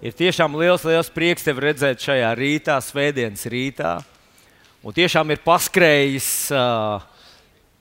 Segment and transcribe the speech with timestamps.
[0.00, 3.98] Ir tiešām liels, liels prieks tevi redzēt šajā rītā, svētdienas rītā.
[4.80, 6.28] Un tiešām ir paskrējis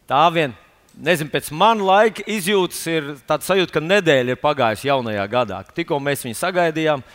[0.09, 0.51] tā vien,
[0.99, 5.61] nezinu, pēc manas laika izjūtas, ir tāds sajūta, ka nedēļa ir pagājusi jaunajā gadā.
[5.77, 7.05] Tikko mēs viņu sagaidījām,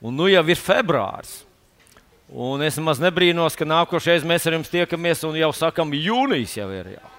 [0.00, 1.42] un nu jau ir februāris.
[2.32, 6.70] Un es nemaz nebrīnos, ka nākošais mēs ar jums tiekamies un jau sakam, jūnijas jau
[6.72, 6.94] ir.
[6.96, 7.12] Jau.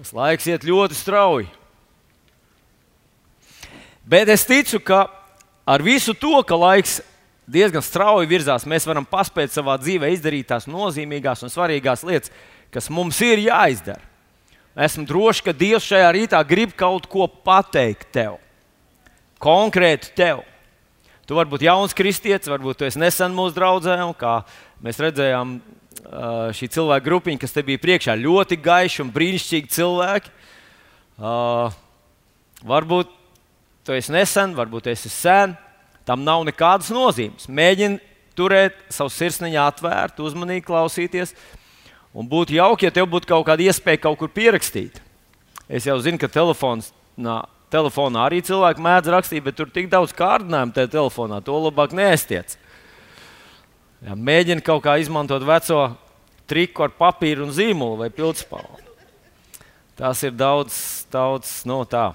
[0.00, 1.52] Tas laiks iet ļoti strauji.
[4.08, 5.04] Bet es ticu, ka
[5.66, 7.00] ar visu to, ka laiks
[7.46, 12.32] diezgan strauji virzās, mēs varam paspēt savā dzīvē izdarīt tās nozīmīgās un svarīgās lietas,
[12.74, 14.02] kas mums ir jāizdara.
[14.76, 18.36] Esmu drošs, ka Dievs šajā rītā grib kaut ko pateikt tev,
[19.40, 20.42] konkrēti tev.
[21.26, 24.42] Tu vari būt jauns kristietis, varbūt tu esi nesen mūsu draugs, un kā
[24.84, 25.56] mēs redzējām,
[26.54, 30.34] šī cilvēka grupiņa, kas te bija priekšā, ļoti gaiši un brīnišķīgi cilvēki.
[31.16, 31.72] Uh,
[32.68, 33.10] varbūt
[33.86, 35.54] tu esi nesen, varbūt esi sen,
[36.06, 37.46] tam nav nekādas nozīmes.
[37.46, 38.00] Mēģini
[38.36, 41.34] turēt savu sirsniņu atvērtu, uzmanīgi klausīties.
[42.16, 44.98] Un būtu jauki, ja tev būtu kaut kāda iespēja kaut kur pierakstīt.
[45.68, 47.40] Es jau zinu, ka telefons, nā,
[47.72, 51.40] telefonā arī cilvēki mēdz rakstīt, bet tur tik daudz kārdinājumu tajā telefonā.
[51.44, 52.56] To labāk neestiet.
[54.04, 55.80] Jā, mēģini kaut kā izmantot veco
[56.48, 58.84] triku ar papīru un zīmolu vai pildspalvu.
[59.96, 60.76] Tas ir daudz,
[61.12, 62.10] daudz no nu, tā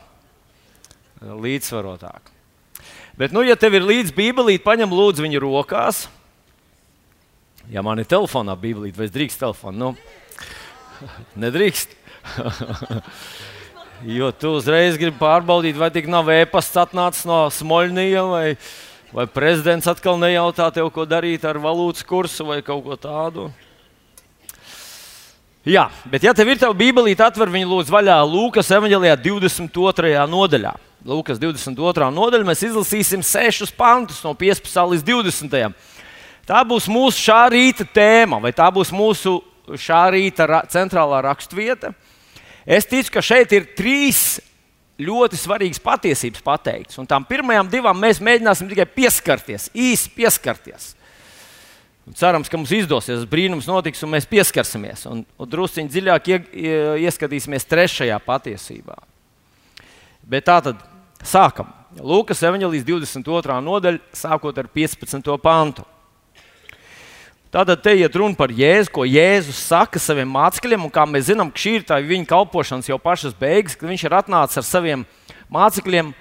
[1.22, 2.32] līdzsvarotāk.
[3.18, 6.06] Bet, nu, ja tev ir līdzi bībelīte, paņem lūdzu viņu rokās.
[7.70, 9.92] Ja man ir telefonā bībelīte, vai es drīkst telefonu?
[9.92, 11.10] Nu,
[11.44, 11.94] nedrīkst.
[14.18, 18.46] jo tu uzreiz gribi pārbaudīt, vai tik nav e-pasts atnācis no Smoļnija, vai,
[19.14, 23.52] vai prezidents atkal nejautā tev, ko darīt ar valūtas kursu vai kaut ko tādu.
[25.62, 30.16] Jā, bet ja tev ir tā bībelīte, atver viņu lūdzu vaļā Lūkas evanģelijā 22.
[30.32, 30.72] nodaļā.
[31.02, 32.12] Lūkas 22.
[32.14, 34.76] nodaļa, mēs izlasīsim sešus pantus no 15.
[34.92, 35.88] līdz 20.
[36.46, 39.40] Tā būs mūsu šā rīta tēma, vai tā būs mūsu
[39.82, 41.96] šā rīta ra centrālā raksturvieta.
[42.70, 44.38] Es ticu, ka šeit ir trīs
[45.02, 50.92] ļoti svarīgas patiesības pateikts, un tām pirmajām divām mēs mēģināsim tikai pieskarties, īsi pieskarties.
[52.06, 55.08] Un cerams, ka mums izdosies, brīnums notiks, un mēs pieskarsimies.
[55.10, 56.40] Un, un druskuļi dziļāk ie,
[57.08, 58.98] ieskatīsimies trešajā patiesībā.
[60.30, 60.82] Bet tā tad
[61.22, 61.70] Sākam.
[62.00, 63.58] Lūkas evanģelijas 22.
[63.62, 65.28] nodaļa, sākot ar 15.
[65.42, 65.84] pantu.
[67.52, 71.50] Tātad te iet runa par Jēzu, ko Jēzus saka saviem mācekļiem, un kā mēs zinām,
[71.52, 75.04] šī ir tā viņa kalpošanas jau pašas beigas, kad viņš ir atnācis ar saviem
[75.52, 76.14] mācekļiem,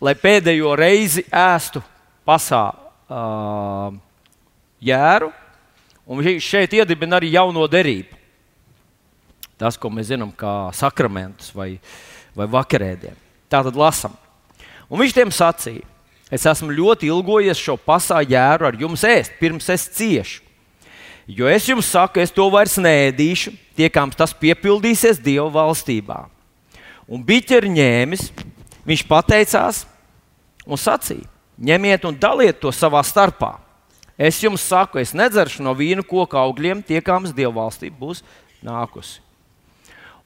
[0.00, 1.82] lai pēdējo reizi ēstu
[2.24, 3.92] pasā uh,
[4.80, 5.28] jēru,
[6.08, 8.16] un viņš šeit iedibina arī jauno derību.
[9.60, 11.74] Tas, ko mēs zinām, kā sakramentus vai,
[12.32, 13.20] vai vakarēdienu.
[13.52, 14.16] Tātad lasām.
[14.90, 15.86] Un viņš tiem sacīja:
[16.30, 20.44] Es esmu ļoti ilgojies šo pasāļu jēru ar jums ēst, pirms es ciešu.
[21.30, 26.24] Jo es jums saku, es to vairs nēdīšu, tiekams tas piepildīsies Dieva valstībā.
[27.10, 28.30] Un biķeri ņēmis,
[28.86, 29.84] viņš pateicās
[30.66, 31.26] un sacīja:
[31.60, 33.58] Ņemiet un daliet to savā starpā.
[34.20, 38.24] Es jums saku, es nedzeršu no vīna koka augļiem, tiekams Dieva valstība būs
[38.64, 39.18] nākusi.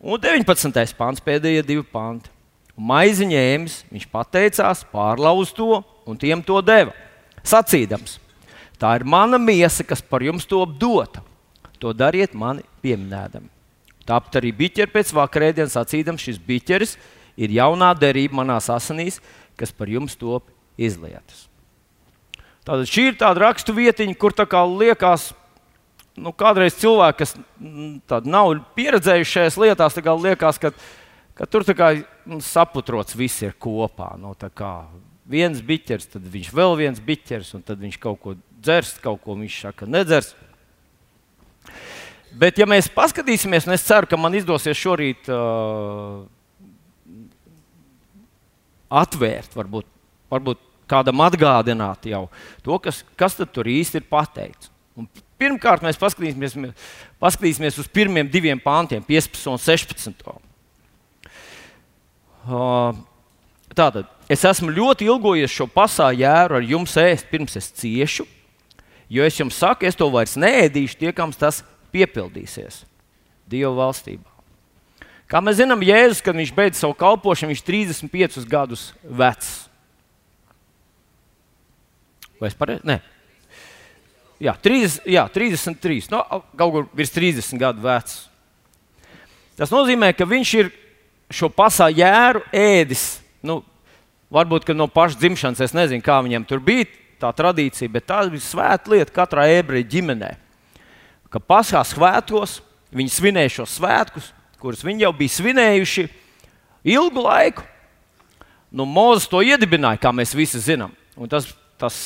[0.04, 0.96] Un 19.
[0.98, 2.33] pāns, pēdējie divi panti.
[2.74, 5.78] Maizi ņēmis, viņš pateicās, pārlauz to
[6.10, 6.94] un tiem to deva.
[7.46, 8.18] Sacīdams,
[8.80, 11.22] tā ir mana miesa, kas par jums top dota.
[11.78, 13.50] To dariet mani pieminēdami.
[14.08, 16.96] Tāpat arī biķeri pēc vakarēdienas sacīdams, šis biķeris
[17.40, 19.20] ir jaunā derība manās asinīs,
[19.56, 21.46] kas par jums top izlietas.
[22.64, 25.30] Tātad šī ir tāda rakstu vietiņa, kur tā kā liekas,
[26.16, 30.72] nu, kādreiz cilvēki, kas mm, nav pieredzējuši šajās lietās, liekas, ka
[31.38, 31.90] ka tur kā,
[32.28, 34.14] nu, saputrots viss ir kopā.
[34.20, 34.34] Nu,
[35.24, 38.34] viens biķers, tad viņš vēl viens biķers, un tad viņš kaut ko
[38.64, 40.34] dzers, kaut ko viņš saka, nedzers.
[42.34, 46.24] Bet, ja mēs paskatīsimies, un es ceru, ka man izdosies šorīt uh,
[48.90, 49.86] atvērt, varbūt,
[50.32, 52.26] varbūt kādam atgādināt jau
[52.64, 54.70] to, kas, kas tur īsti ir pateikts.
[54.98, 55.06] Un
[55.40, 56.58] pirmkārt, mēs paskatīsimies,
[57.22, 60.34] paskatīsimies uz pirmiem diviem pāntiem, 15 un 16.
[62.44, 68.26] Tātad es esmu ļoti ilgojies šo pasāļu ar jums ēst, pirms es ciešu,
[69.08, 71.62] jo es jums saku, es to vairs neēdīšu, tiekams tas
[71.94, 72.84] piepildīsies
[73.50, 74.30] Dieva valstībā.
[75.28, 79.50] Kā mēs zinām, Jēzus, kad viņš beidza savu kalpošanu, viņš ir 35 gadus vecs.
[82.40, 82.84] Vai es pareizi?
[82.88, 82.98] Nē.
[84.42, 86.10] Jā, 30, jā, 33.
[86.12, 86.20] No,
[86.58, 88.24] kaut kur virs 30 gadu vecs.
[89.56, 90.72] Tas nozīmē, ka viņš ir
[91.34, 93.04] šo pasāļu jēru ēdis.
[93.44, 93.60] Nu,
[94.32, 96.86] varbūt no pašas dzimšanas es nezinu, kā viņiem tur bija
[97.20, 100.34] tā tradīcija, bet tā bija svēta lieta katrā ebreju ģimenē.
[101.32, 102.60] Ka Paskā svētos
[102.94, 104.30] viņi svinēja šos svētkus,
[104.62, 106.06] kurus viņi jau bija svinējuši
[106.94, 107.64] ilgu laiku.
[108.74, 110.94] Nu, Mozus to iedibināja, kā mēs visi zinām.
[111.14, 111.46] Un tas,
[111.78, 111.96] tas,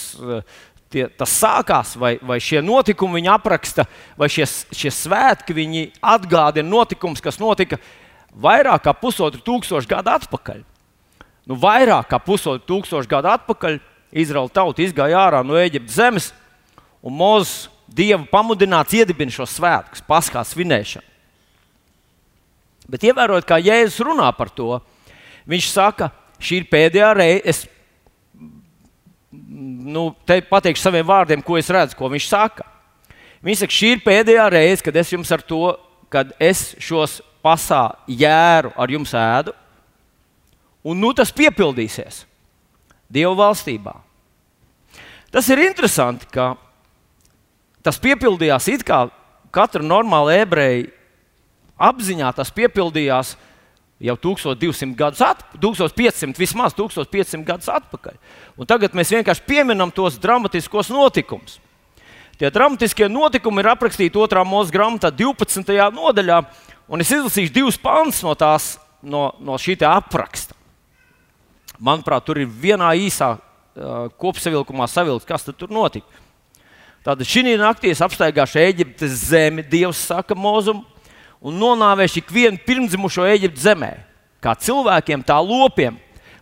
[0.93, 3.87] tie, tas sākās, vai, vai šie notikumi viņa apraksta,
[4.21, 4.45] vai šie,
[4.77, 7.81] šie svētki viņi atgādina notikumus, kas notika
[8.33, 10.63] vairāk kā pusotru tūkstošu gadu atpakaļ.
[11.49, 13.79] Nu, vairāk kā pusotru tūkstošu gadu atpakaļ
[14.13, 16.31] Izraēla tauta izgāja ārā no Eģiptes zemes,
[17.05, 21.07] un Mozus Dieva pamudināts iedibina šos svētkus, paskā svinēšanu.
[22.89, 24.79] Bet ievērojot, kā Jēzus runā par to,
[25.49, 26.11] viņš saka,
[26.41, 27.43] šī ir pēdējā reize.
[27.49, 27.59] Es
[29.33, 32.65] nu, te pateikšu saviem vārdiem, ko es redzu, ko viņš saka.
[33.45, 35.63] Viņš saka, šī ir pēdējā reize, kad es jums ar to,
[36.13, 37.19] kad es šos
[37.49, 39.55] pasā jēru ar jums ēdu,
[40.85, 42.25] un nu tas piepildīsies.
[43.09, 43.95] Dieva valstībā.
[45.33, 46.55] Tas ir interesanti, ka
[47.85, 49.07] tas piepildījās it kā
[49.53, 50.91] katra normāla ebreja
[51.89, 53.35] apziņā, tas piepildījās
[54.03, 58.19] jau 1200 gadus atpakaļ, 1500, vismaz 1500 gadus atpakaļ.
[58.61, 61.59] Un tagad mēs vienkārši pieminam tos dramatiskos notikumus.
[62.39, 64.45] Tie dramatiskie notikumi ir aprakstīti 2.
[64.47, 65.75] mūža grāmatā, 12.
[65.97, 66.43] nodaļā,
[66.89, 70.57] un es izlasīšu divus pantus no, tās, no, no šī apraksta.
[71.79, 76.09] Manuprāt, tur ir vienā īsā uh, kopsavilkumā savilkts, kas tur notika.
[77.07, 80.83] Tātad šī naktī es apstaigāšu Eģiptes zemi, Dievs saka Mozum,
[81.39, 83.93] un nonāvēšu ikvienu pirmdzimušo Eģiptes zemē,
[84.43, 86.01] kā cilvēkiem, tā lopiem.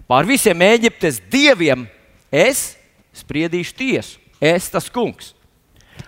[0.08, 1.84] Pār visiem Eģiptes dieviem
[2.32, 2.76] es
[3.16, 5.34] spriedīšu tiesu, es tas kungs.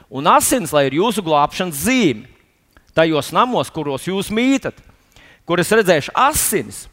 [0.08, 2.25] Un asins, lai ir jūsu glābšanas zīme,
[2.99, 4.77] tajos namos, kuros jūs mītat,
[5.47, 6.87] kur es redzēšu asinis,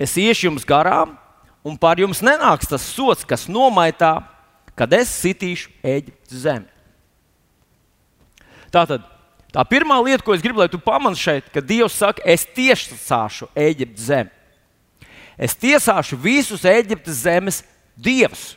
[0.00, 1.14] es iešu jums garām,
[1.62, 4.16] un pār jums nenāks tas sots, kas nomaitā,
[4.74, 6.68] kad es sitīšu Eģiptes zemi.
[8.72, 9.04] Tātad
[9.52, 13.50] tā pirmā lieta, ko es gribu, lai tu pamani šeit, ka Dievs saka, es tiesāšu
[13.54, 14.32] Eģiptes zemi.
[15.36, 17.60] Es tiesāšu visus Eģiptes zemes
[17.96, 18.52] dievus.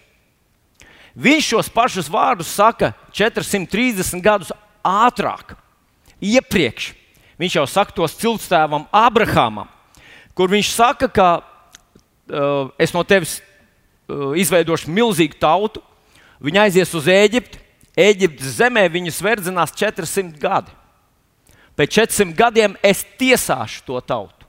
[1.15, 4.51] Viņš šos pašus vārdus saka 430 gadus
[4.83, 5.55] ātrāk,
[6.33, 6.93] iepriekš.
[7.41, 9.67] Viņš jau saka tos ciltstēvam Abrahamam,
[10.37, 15.83] kur viņš saka, ka uh, es no tevis uh, izveidošu milzīgu tautu.
[16.43, 17.59] Viņi aizies uz Eģipti.
[17.95, 20.73] Eģiptes zemē viņus verdzinās 400 gadi.
[21.75, 24.47] Pēc 400 gadiem es tiesāšu to tautu.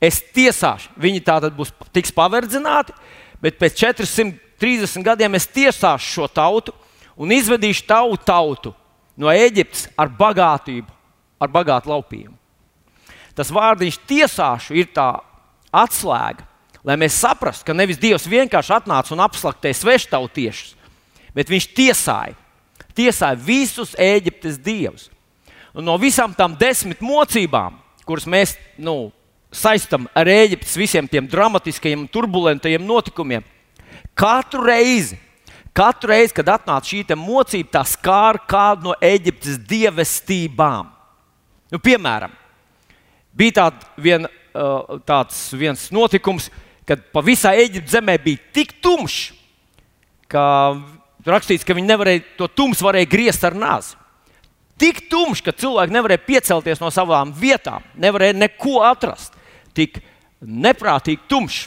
[0.00, 2.94] Es tiesāšu, viņi tātad būs tiks paverdzināti,
[3.42, 6.74] bet pēc 430 gadiem es tiesāšu šo tautu
[7.18, 8.72] un izvedīšu tavu tautu
[9.18, 10.86] no Eģiptes ar bagātību,
[11.40, 12.36] ar bagātu laupījumu.
[13.38, 15.12] Tas vārdiņš tiesāšu ir tā
[15.70, 16.42] atslēga,
[16.82, 20.74] lai mēs saprastu, ka nevis Dievs vienkārši atnāca un apslaktēja sveštautiešus,
[21.36, 22.34] bet viņš tiesāja,
[22.98, 25.06] tiesāja visus Eģiptes dievus.
[25.76, 27.76] Un no visām tām desmit mocībām,
[28.08, 29.12] kuras mēs nu,
[29.54, 33.46] saistām ar Eģiptes visiem tiem dramatiskajiem, turbulentajiem notikumiem,
[34.18, 35.20] katru reizi,
[35.76, 40.97] katru reizi kad atnāca šī mocība, tā skāra kādu no Eģiptes dievestībām.
[41.72, 42.32] Nu, piemēram,
[43.36, 44.28] bija tād vien,
[45.08, 46.48] tāds viens notikums,
[46.88, 49.34] kad pa visā Eģiptes zemē bija tik tumšs,
[50.32, 50.42] ka
[51.28, 53.96] rakstīts, ka viņi nevarēja to tumsu varēja griezt ar nāzi.
[54.78, 59.34] Tik tumšs, ka cilvēki nevarēja piecelties no savām vietām, nevarēja neko atrast.
[59.74, 59.98] Tik
[60.40, 61.66] neprātīgi tumšs.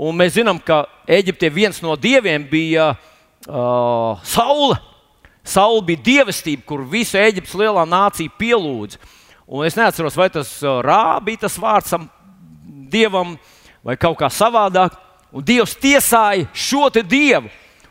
[0.00, 4.78] Un mēs zinām, ka Eģiptē viens no dieviem bija uh, saule.
[5.50, 9.00] Saule bija dievestība, kur visu Eģiptes lielā nācija pielūdza.
[9.50, 11.96] Un es neatceros, vai tas uh, rā bija tas vārds
[12.90, 13.34] dievam,
[13.82, 14.94] vai kaut kā savādāk.
[15.34, 17.50] Un Dievs tiesāja šo dievu.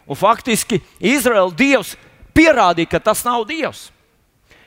[0.10, 1.94] Un faktiski Izraēla dievs
[2.36, 3.90] pierādīja, ka tas nav dievs.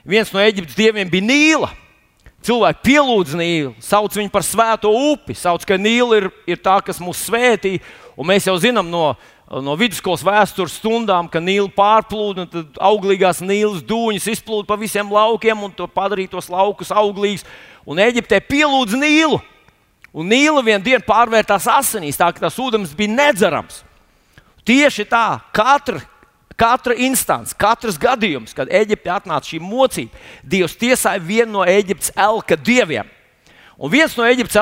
[0.05, 1.71] Viens no Eģiptes dieviem bija Nīla.
[2.43, 6.99] Cilvēki pielūdz Nīlu, sauc viņu par svēto upi, sauc, ka Nīla ir, ir tā, kas
[7.03, 7.77] mūs svētī.
[8.19, 9.13] Un mēs jau zinām no,
[9.61, 15.11] no vidusskolas vēstures stundām, ka Nīla pārplūda, un tad auglīgās Nīlas dūņas izplūda pa visiem
[15.13, 17.45] laukiem un padarīja tos laukus auglīgus.
[17.85, 19.43] Un Eģiptē pielūdz Nīlu.
[20.17, 23.83] Un Nīla vienā dienā pārvērtās asinīs, tā ka tas ūdens bija nedzerams.
[24.65, 26.01] Tieši tā, katra,
[26.57, 32.57] katra instance, katrs gadījums, kad Eģipte atnāca šī mocība, Dievs tiesāja vienu no Eģiptes elka
[32.57, 33.11] dieviem.
[33.77, 34.61] Un viens no Eģiptes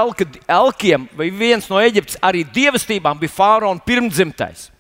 [0.49, 4.71] elkiem, vai viens no Eģiptes arī dievestībām bija Fāraona pirmdzimtais.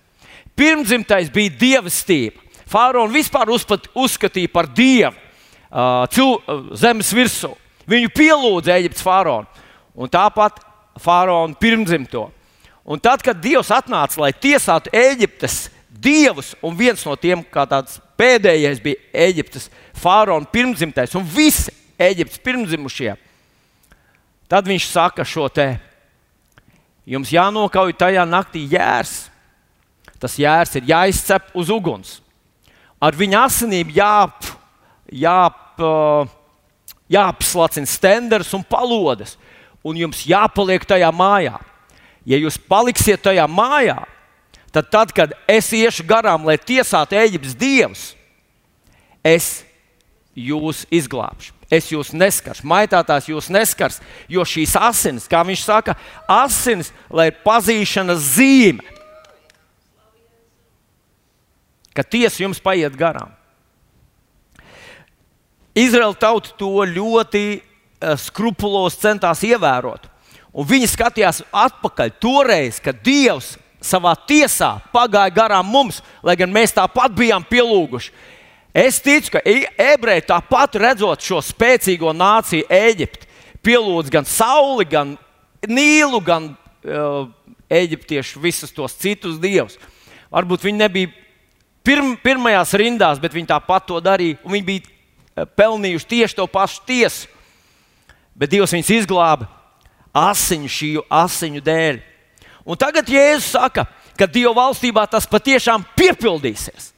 [0.60, 2.36] Pirmdzimtais bija dievestība.
[2.70, 7.54] Fāraona vispār uzpat, uzskatīja par dievu uh, cil, uh, zemes virsū.
[7.90, 9.48] Viņu pielūdza Eģiptes faraonu
[9.96, 10.60] un tāpat
[11.00, 12.28] faraona pirmdzimto.
[12.84, 18.00] Un tad, kad Dievs atnāca, lai tiesātu Eģiptes dievus, un viens no tiem, kā tāds
[18.18, 23.14] pēdējais, bija Eģiptes faraona pirmzimtais, un visi Eģiptes pirmzimušie,
[24.50, 25.74] tad viņš saka šo te.
[27.10, 29.29] Jums jānokauj tajā naktī jērs.
[30.20, 32.18] Tas jērs ir jāizcep uz uguns.
[33.00, 34.44] Ar viņa asinīm jāp,
[35.08, 35.80] jāp,
[37.08, 39.38] jāapslacina stenders un palodes,
[39.80, 41.56] un jums jāpaliek tajā mājā.
[42.28, 44.02] Ja jūs paliksiet tajā mājā,
[44.74, 48.04] tad, tad kad es iešu garām, lai tiesātu Eģiptes dievus,
[49.24, 49.62] es
[50.36, 51.56] jūs izglābšu.
[51.70, 55.94] Es jūs neskaršu, maitātās jūs neskars, jo šīs asinis, kā viņš saka,
[56.26, 58.82] asinis, lai ir pazīšanas zīme,
[61.94, 63.32] ka tiesa jums paiet garām.
[65.76, 70.08] Izraēla tauta to ļoti uh, skrupulos centās ievērot.
[70.50, 76.74] Un viņi skatījās atpakaļ toreiz, kad Dievs savā tiesā pagāja garām mums, lai gan mēs
[76.76, 78.12] tāpat bijām pielūguši.
[78.74, 83.26] Es ticu, ka ebreji tāpat redzot šo spēcīgo nāciju, Eģipti,
[83.66, 85.16] pielūdz gan sauli, gan
[85.66, 87.30] nīlu, gan uh,
[87.70, 89.78] eģiptiešu visus tos citus dievus.
[90.30, 91.10] Varbūt viņi nebija
[91.86, 94.38] pirm, pirmajās rindās, bet viņi tāpat to darīja.
[94.44, 97.28] Viņi bija uh, pelnījuši tieši to pašu tiesu.
[98.34, 99.48] Bet Dievs viņus izglāba
[100.16, 102.00] asiņu, šī asiņu dēļ.
[102.66, 103.86] Un tagad Jēzus saka,
[104.18, 106.90] ka Dieva valstībā tas patiešām piepildīsies.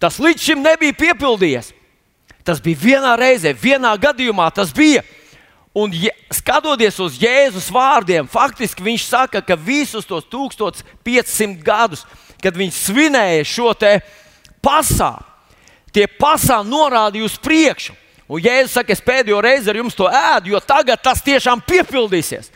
[0.00, 1.74] Tas līdz šim nebija piepildījies.
[2.44, 5.04] Tas bija vienā reizē, vienā gadījumā tas bija.
[5.76, 12.02] Un je, skatoties uz Jēzus vārdiem, faktiski viņš saka, ka visus tos 1500 gadus,
[12.42, 13.72] kad viņš svinēja šo
[14.60, 15.26] pasākumu,
[15.92, 17.96] tie pasākumi norādīja uz priekšu.
[18.30, 22.52] Un Jēzus saka, es pēdējo reizi ar jums to ēdu, jo tagad tas tiešām piepildīsies.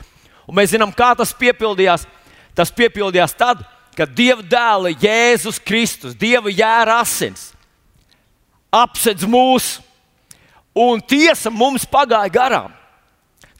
[0.46, 2.04] Un mēs zinām, kā tas piepildījās.
[2.54, 3.64] Tas piepildījās tad,
[3.98, 7.48] kad Dieva dēla Jēzus Kristus, Dieva jēra asins,
[8.70, 9.80] apsedz mūs,
[10.74, 12.70] un tiesa mums pagāja garām.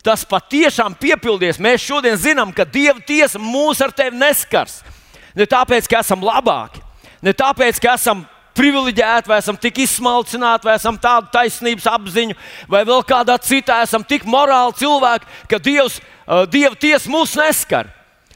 [0.04, 1.58] Tas patiešām piepildījies.
[1.62, 4.82] Mēs šodien zinām, ka Dieva tiesa mūs ar tevi neskars.
[5.34, 6.82] Ne tāpēc, ka esam labāki,
[7.24, 8.22] ne tāpēc, ka esam
[8.54, 12.36] privileģēti, vai esam tik izsmalcināti, vai esam tādu taisnības apziņu,
[12.70, 17.90] vai vēl kādā citā esam tik morāli cilvēki, ka Dievs, uh, Dieva tiesa mūs neskar.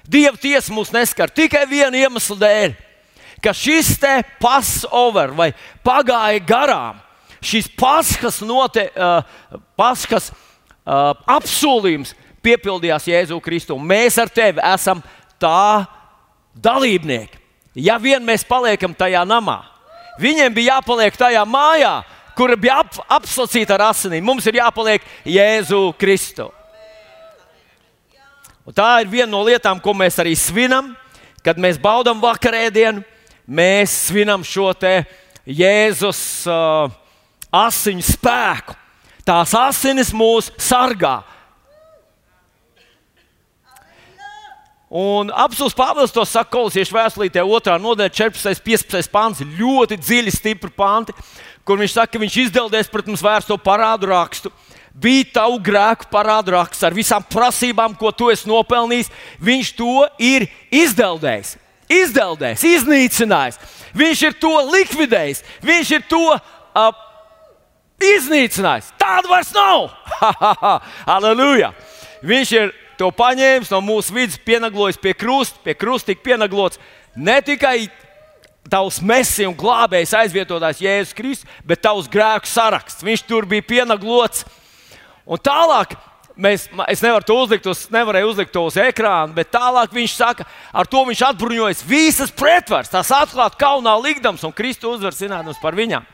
[0.09, 2.75] Dieva tiesa mūs neskar tikai viena iemesla dēļ,
[3.45, 5.53] ka šis te pasauver vai
[5.87, 6.99] pagāja garām,
[7.45, 13.79] šis paskas, note, uh, paskas uh, apsolījums piepildījās Jēzu Kristu.
[13.79, 15.05] Mēs ar tevi esam
[15.39, 15.87] tā
[16.63, 17.37] dalībnieki.
[17.79, 19.61] Ja vien mēs paliekam tajā namā,
[20.19, 21.93] Viņiem bija jāpaliek tajā mājā,
[22.35, 24.25] kura bija ap, apslacīta ar asinīm.
[24.27, 26.49] Mums ir jāpaliek Jēzu Kristu.
[28.67, 30.91] Un tā ir viena no lietām, ko mēs arī svinam,
[31.47, 33.05] kad mēs baudām vakarēdienu.
[33.49, 34.75] Mēs svinam šo
[35.49, 36.91] Jēzus uh,
[37.55, 38.75] asiņu spēku.
[39.25, 41.23] Tās asinis mūs sargā,
[44.89, 47.75] Un apelsīns Pāvils to saka kolosiešu vēstulītē, 2.
[47.83, 48.63] nodaļa, 14.
[48.65, 49.11] 15.
[49.13, 51.13] pāns, ļoti dziļi, stipri panti,
[51.69, 54.53] kur viņš saka, ka viņš izdeldēs pret mums vērsto parādu rakstu.
[54.99, 59.13] Bija tavu grēku parādu raksts ar visām prasībām, ko tu esi nopelnījis.
[59.45, 61.53] Viņš to ir izdeldējis,
[62.01, 63.61] izdeldējis, iznīcinājis.
[63.99, 66.91] Viņš ir to likvidējis, viņš ir to uh,
[68.17, 68.91] iznīcinājis.
[68.99, 69.91] Tāda vairs nav!
[71.13, 71.75] Halleluja!
[72.25, 76.81] Viņš ir to paņēmis no mūsu vidus, pienaglojis pie krusta, pie krusta tika pienaglots
[77.17, 77.89] ne tikai
[78.69, 83.05] tavs mesija un glābējs aizvietotājs Jēzus Kristus, bet tavs grēku saraksts.
[83.07, 84.45] Viņš tur bija pienaglots.
[85.29, 85.95] Un tālāk
[86.37, 90.47] mēs, es nevaru to uzlikt, uz, nevarēju uzlikt to uz ekrāna, bet tālāk viņš saka,
[90.73, 95.77] ar to viņš atbruņojas visas pretvaras, tās atklāt kaunā likdams un Kristus uzvar zinājums par
[95.79, 96.07] viņām.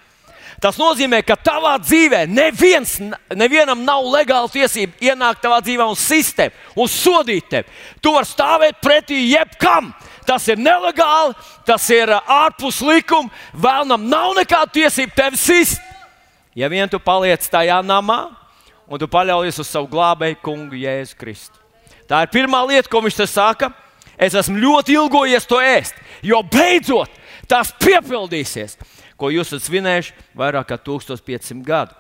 [0.65, 2.95] Tas nozīmē, ka tavā dzīvē neviens,
[3.37, 7.69] nevienam nav legāla tiesība ienākt tavā dzīvē un sistēmu, un sodīt tevi.
[8.01, 9.91] Tu vari stāvēt pretī jebkam.
[10.25, 11.35] Tas ir nelegāli,
[11.69, 13.29] tas ir ārpus likuma.
[13.53, 15.85] Vēlnam nav nekāda tiesība tevi sist.
[16.57, 18.31] Ja vien tu paliec tajā namā
[18.89, 21.61] un tu paļaujies uz savu glābēju, kungu Jēzu Kristu.
[22.09, 23.69] Tā ir pirmā lieta, ko viņš te saka.
[24.17, 28.79] Es esmu ļoti ilgojies to ēst, jo beidzot tas piepildīsies
[29.21, 31.95] ko jūs esat svinējuši vairāk kā 1500 gadu.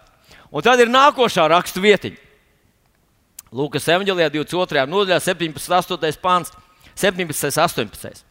[0.54, 2.20] Un tad ir nākošā rakstu vietiņa.
[3.54, 4.86] Lūkas evanģēlijā 22.
[4.90, 6.20] nodaļā, 17, 8.
[6.22, 6.50] pāns,
[6.98, 8.24] 17, 18.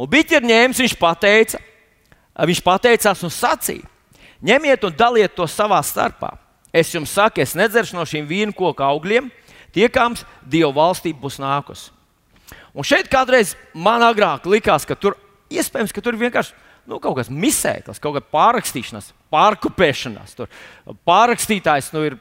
[0.00, 1.60] Un biķerņēmis viņš pateica,
[2.34, 3.84] viņš pateicās un sacīja:
[4.44, 6.34] ņemiet un daliet to savā starpā.
[6.74, 9.28] Es jums saku, es nedzeršu no šīm vīnu koku augļiem,
[9.76, 11.92] tiekams Dieva valstība būs nākusi.
[12.74, 15.14] Un šeit kādreiz man agrāk likās, ka tur
[15.54, 16.56] iespējams, ka tur vienkārši
[16.90, 20.36] nu, kaut kas misēklis, kaut kāda pārrakstīšanās, pārkopēšanās.
[21.08, 22.18] Pārrakstītājs nu, ir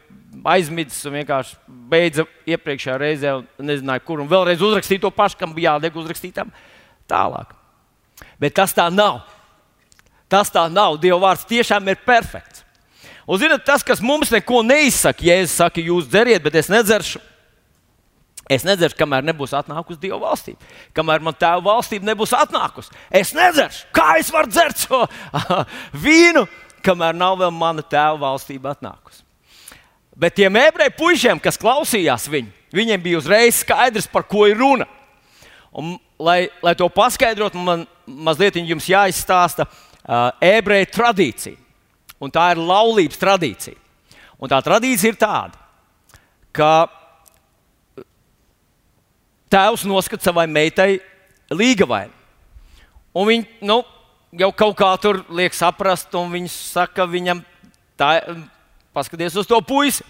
[0.54, 1.58] aizmidzis un vienkārši
[1.92, 6.52] beidza iepriekšējā reizē, un nezināja, kur un vēlreiz uzrakstīt to pašu, kam bija jāliek uzrakstītam
[7.10, 7.54] tālāk.
[8.42, 9.22] Bet tas tā nav.
[10.32, 10.98] Tas tā nav.
[11.02, 12.64] Dieva vārds tiešām ir perfekts.
[13.24, 17.22] Un, zinot, tas, kas mums neko neizsaka, ja es saku, jūs dzeriet, bet es nedzeršu.
[18.52, 20.72] Es nedzeršu, kamēr nebūs atnākusi Dieva valstība.
[20.96, 22.92] Kamēr man tēva valstība nebūs atnākusi.
[23.08, 23.86] Es nedzeršu.
[23.96, 25.00] Kā es varu dzert šo
[26.04, 26.44] vīnu,
[26.84, 29.24] kamēr nav vēl mana tēva valstība atnākusi?
[30.20, 34.86] Bet tiem ebreju puišiem, kas klausījās viņu, viņiem bija uzreiz skaidrs, par ko ir runa.
[35.74, 41.58] Un, lai, lai to paskaidrotu, man mazliet jums jāizstāsta uh, ebreju tradīcija.
[42.22, 43.80] Un tā ir laulības tradīcija.
[44.38, 45.58] Un tā tradīcija ir tāda,
[46.54, 46.70] ka
[49.54, 50.98] tēvs noskata savai meitai
[51.54, 52.08] līgavai.
[53.14, 53.82] Un viņi nu,
[54.34, 57.44] jau kaut kā tur liek saprast, un viņš saka viņam,
[58.00, 58.16] tā,
[58.96, 60.06] paskaties uz to puisi.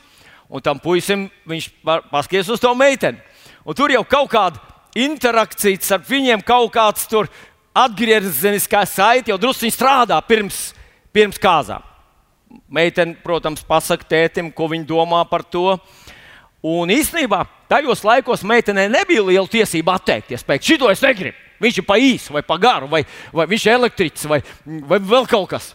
[0.54, 1.70] Un tam puisim viņš
[2.12, 3.20] paskaties uz to meiteni.
[3.66, 4.60] Un tur jau kaut kāda
[5.00, 7.30] interakcija starp viņiem, kaut kāds tur
[7.74, 10.72] atgriezeniskā saite jau drusku strādā pirms,
[11.16, 11.84] pirms kāzām.
[12.70, 15.80] Meitene, protams, pasakā tētim, ko viņa domā par to.
[16.64, 20.46] Un īstenībā tajos laikos meitenei nebija liela tiesība atteikties.
[20.48, 21.36] Pēc šito es negribu.
[21.64, 23.04] Viņš ir pa īsu, vai pa garu, vai,
[23.36, 25.74] vai viņš ir elektriķis, vai, vai vēl kaut kas.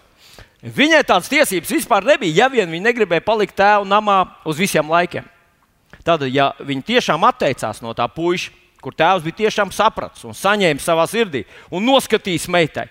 [0.59, 4.18] Viņai tādas tiesības vispār nebija, ja vien viņa negribēja palikt tēva namā
[4.49, 5.28] uz visiem laikiem.
[6.04, 8.50] Tad, ja viņa tiešām atteicās no tā puiša,
[8.83, 12.87] kur tēvs bija tiešām sapratis un saņēma savā sirdī un noskatījis meitai,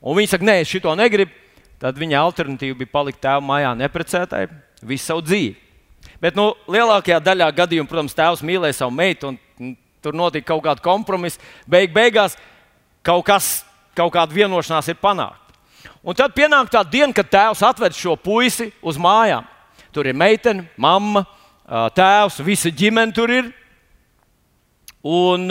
[0.00, 1.32] un viņa saka, nē, es šito negribu,
[1.80, 4.46] tad viņa alternatīva bija palikt tēva mājā neprecētai
[4.86, 5.69] visu savu dzīvi.
[6.20, 10.84] Bet nu, lielākajā daļā gadījumā, protams, tēvs mīlēja savu meitu, un, tur notika kaut kāda
[10.84, 11.40] kompromisa.
[11.68, 12.36] Beig beigās
[13.06, 13.60] kaut, kas,
[13.96, 15.38] kaut kāda vienošanās ir panākta.
[16.04, 19.46] Un tad pienāk tā diena, kad tēvs atved šo puisi uz mājām.
[19.92, 21.24] Tur ir meitene, mamma,
[21.96, 23.50] tēvs, visa ģimene tur ir.
[25.04, 25.48] Un,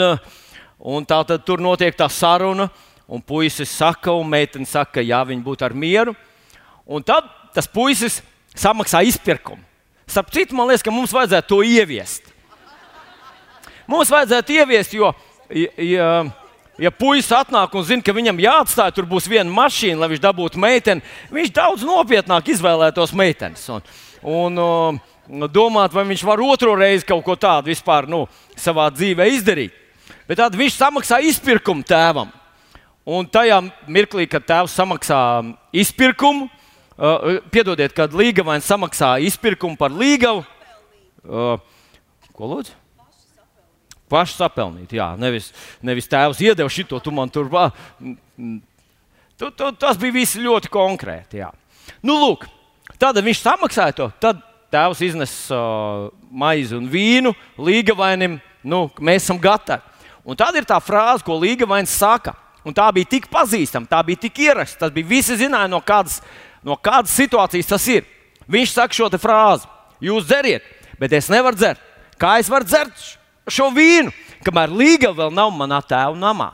[0.78, 2.68] un tā tad tur notiek tā saruna,
[3.10, 6.14] un puisis saka, un meitene saka, jā, viņi būtu ar mieru.
[6.86, 8.20] Un tad tas puisis
[8.54, 9.69] samaksā izpirkumu.
[10.10, 12.26] Starp citu, man liekas, ka mums vajadzētu to ieviest.
[13.90, 15.12] Mums vajadzētu ieviest, jo,
[15.54, 16.08] ja,
[16.78, 20.62] ja puisis atnāk un zina, ka viņam jāatstāj, tur būs viena mašīna, lai viņš dabūtu
[20.62, 23.68] meiteni, viņš daudz nopietnāk izvēlētos meitenes.
[23.70, 23.86] Un,
[24.26, 28.24] un, un domāt, vai viņš var otro reizi kaut ko tādu vispār nu,
[28.58, 29.74] savā dzīvē izdarīt.
[30.26, 32.30] Bet tad viņš samaksā izpirkumu tēvam.
[33.10, 35.20] Un tajā mirklī, kad tēvs samaksā
[35.74, 36.50] izpirkumu,
[37.00, 40.42] Uh, piedodiet, kad līgavains samaksā izpirkumu par līgavu.
[41.24, 41.56] Uh,
[42.36, 42.74] ko lūdzu?
[44.10, 45.46] Paši sapelnīt, jā, nevis,
[45.86, 47.48] nevis tēvs iedeva šito, tu man tur.
[48.36, 51.40] Tu, tu, tas bija viss ļoti konkrēti.
[51.40, 51.48] Jā.
[52.04, 52.44] Nu, lūk,
[53.00, 54.10] tad viņš samaksāja to.
[54.20, 58.36] Tad tēvs iznes uh, maizi un vīnu līgavainim.
[58.60, 59.86] Nu, mēs esam gatavi.
[60.28, 62.36] Un tad ir tā frāze, ko līgavains saka.
[62.60, 64.84] Un tā bija tik pazīstama, tā bija tik ierasta.
[64.84, 66.20] Tas bija visi zināja, no kādas
[66.66, 68.06] no kādas situācijas tas ir.
[68.50, 69.68] Viņš saka šo frāzi:
[70.00, 70.64] Jūs dzeriet,
[70.98, 71.80] bet es nevaru dzert.
[72.20, 72.96] Kā es varu dzert
[73.48, 74.12] šo vīnu,
[74.44, 76.50] kamēr līga vēl nav manā tēva namā?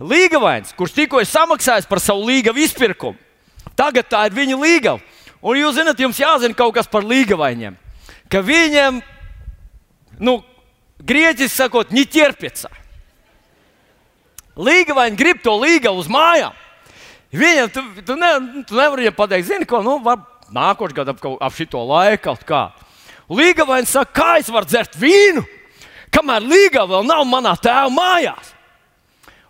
[0.00, 3.18] Līgavains, kurš tikko ir samaksājis par savu līgavu izpirkumu,
[3.78, 5.00] tagad tā ir viņa līgava.
[5.44, 7.76] Un jūs zināt, jums jāzina kaut kas par līgavainiem.
[8.32, 9.02] Ka viņiem,
[10.24, 10.38] nu,
[11.04, 12.70] grieķiski sakot, ņķierpiecā.
[14.56, 16.54] Līgavaini grib to līgavu uz mājām.
[17.34, 18.30] Viņam tu, tu, ne,
[18.68, 19.98] tu nevari ja pateikt, zini, ko nu,
[20.54, 22.64] nākošais gads ap, ap šito laiku kaut kā.
[23.32, 25.42] Līgavains saka, kā es varu dzert vīnu,
[26.14, 28.52] kamēr līga vēl nav manā tēva mājās.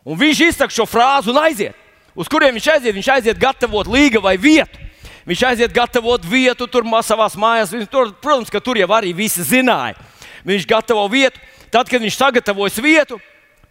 [0.04, 1.76] Un viņš izsaka šo frāzi un aiziet.
[2.14, 2.94] Uz kuriem viņš aiziet?
[2.94, 4.78] Viņš aiziet gatavot līga vai vietu.
[5.24, 7.72] Viņš aiziet gatavot vietu tur savā mājās.
[7.90, 9.96] Tur, protams, ka tur jau arī visi zināja.
[10.44, 11.40] Viņš gatavo vietu.
[11.72, 13.18] Tad, kad viņš sagatavojas vietu,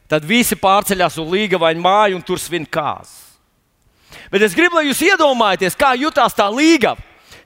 [0.10, 3.33] tad visi pārceļās uz līga vai māju un tur svin kāzas.
[4.32, 6.96] Bet es gribu, lai jūs iedomājaties, kā jutās tā līga,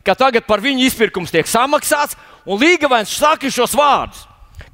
[0.06, 4.24] ka tagad par viņu izpirkums tiek samaksāts, un līgavains saka šos vārdus.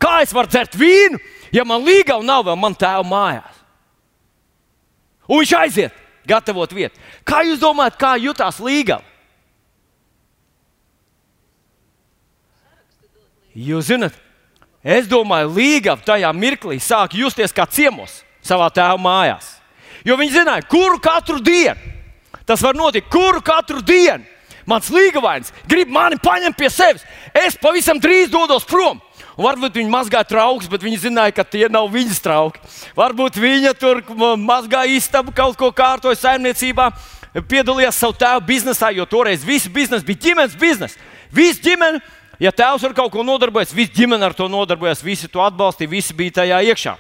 [0.02, 1.20] Kā es varu dzert vīnu,
[1.56, 3.62] ja man līga nav vēl man tēva mājās?
[5.30, 5.96] Un viņš aiziet,
[6.28, 7.00] gatavot vietu.
[7.26, 9.00] Kā jūs domājat, kā jutās līga?
[13.54, 14.16] Jūs zināt,
[14.82, 19.63] es domāju, līga tajā mirklī sāk justies kā ciemos savā tēva mājās.
[20.04, 21.94] Jo viņi zināja, kuru katru dienu
[22.46, 24.26] Tas var notikt kuru katru dienu.
[24.68, 27.04] Mans līgavains grib mani paņemt pie sevis.
[27.36, 29.02] Es pavisam drīz dodos prom.
[29.34, 32.62] Un varbūt viņa mazgāja trauks, bet viņa zināja, ka tie nav viņas trauki.
[32.96, 34.04] Varbūt viņa tur
[34.40, 36.92] mazgāja istabu, kaut ko kārtoja saimniecībā,
[37.50, 41.02] piedalījās savu tēvu biznesā, jo toreiz viss biznesa bija ģimenes biznesa.
[41.34, 42.04] Viss ģimene,
[42.40, 46.16] ja tēvs ar kaut ko nodarbojas, viss ģimene ar to nodarbojas, visi to atbalstīja, visi
[46.16, 46.96] bija tajā iekšā.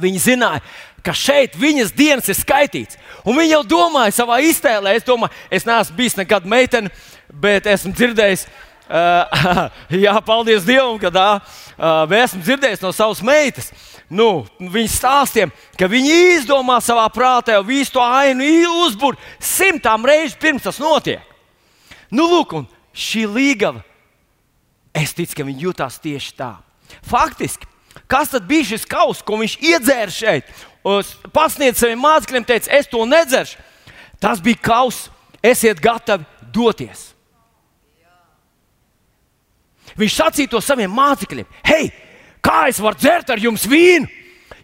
[0.00, 0.62] Viņi zināja,
[1.04, 2.98] ka šeit viņas dienas ir skaitītas.
[3.24, 6.92] Un viņi jau domāja savā iztēlē, es domāju, es neesmu bijis nekad meitene,
[7.28, 8.46] bet esmu dzirdējis,
[8.88, 9.68] uh,
[10.04, 13.70] jā, paldies Dievam, ka tā, uh, esmu dzirdējis no savas meitas.
[14.10, 18.48] Nu, viņas stāstiem, ka viņi izdomā savā prātā jau visu to ainu
[18.88, 21.22] uzbūvēt simtām reižu pirms tas notiek.
[22.10, 23.84] Nu, lūk, un šī līgava,
[24.90, 26.56] es ticu, ka viņi jutās tieši tā.
[27.06, 27.70] Faktiski
[28.10, 30.50] Kas tad bija šis kauss, ko viņš iedzēra šeit?
[30.82, 33.58] Pasniedz saviem mācekļiem, teica, es to nedzeršu.
[34.20, 35.08] Tas bija kauss,
[35.44, 37.10] esiet gatavi doties.
[39.98, 41.90] Viņš sacīja to saviem mācekļiem: Hei,
[42.44, 44.08] kā es varu dzert ar jums vīnu,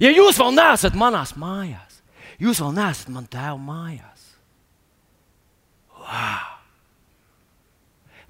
[0.00, 2.00] ja jūs vēl neesat manās mājās?
[2.40, 4.28] Jūs vēl neesat man tēva mājās.
[5.96, 6.52] Wow!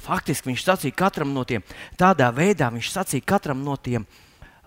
[0.07, 1.64] Faktiski viņš sacīja katram no tiem,
[1.99, 4.07] tādā veidā viņš sacīja katram no tiem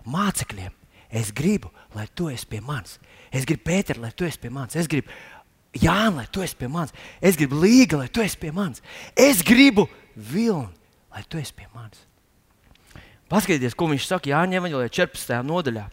[0.04, 0.74] mācekļiem,
[1.16, 2.98] es gribu, lai tu esi pie manis.
[3.30, 4.76] Es gribu Pēter, lai tu esi pie manis.
[4.78, 5.10] Es gribu
[5.78, 6.94] Jānis, lai tu esi pie manis.
[7.22, 8.82] Es gribu Līga, lai tu esi pie manis.
[9.14, 10.70] Es gribu Vilni,
[11.14, 12.02] lai tu esi pie manis.
[13.30, 15.36] Paskatieties, ko viņš saka Jāņa Evanģelē 14.
[15.46, 15.86] nodaļā.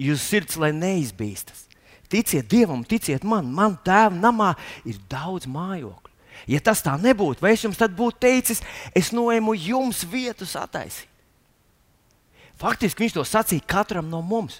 [0.00, 1.66] Jūsu sirds, lai neizbīstas.
[2.10, 4.54] Ticiet Dievam, ticiet man, man tēva namā
[4.88, 6.08] ir daudz mājokļu.
[6.48, 8.62] Ja tas tā nebūtu, vai es jums tad būtu teicis,
[8.96, 11.10] es noēmu jums vietu sataisīt?
[12.60, 14.58] Faktiski viņš to sacīja katram no mums.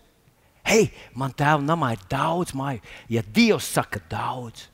[0.67, 4.67] Hei, man tēva namā ir daudz māju, ja Dievs saka daudz.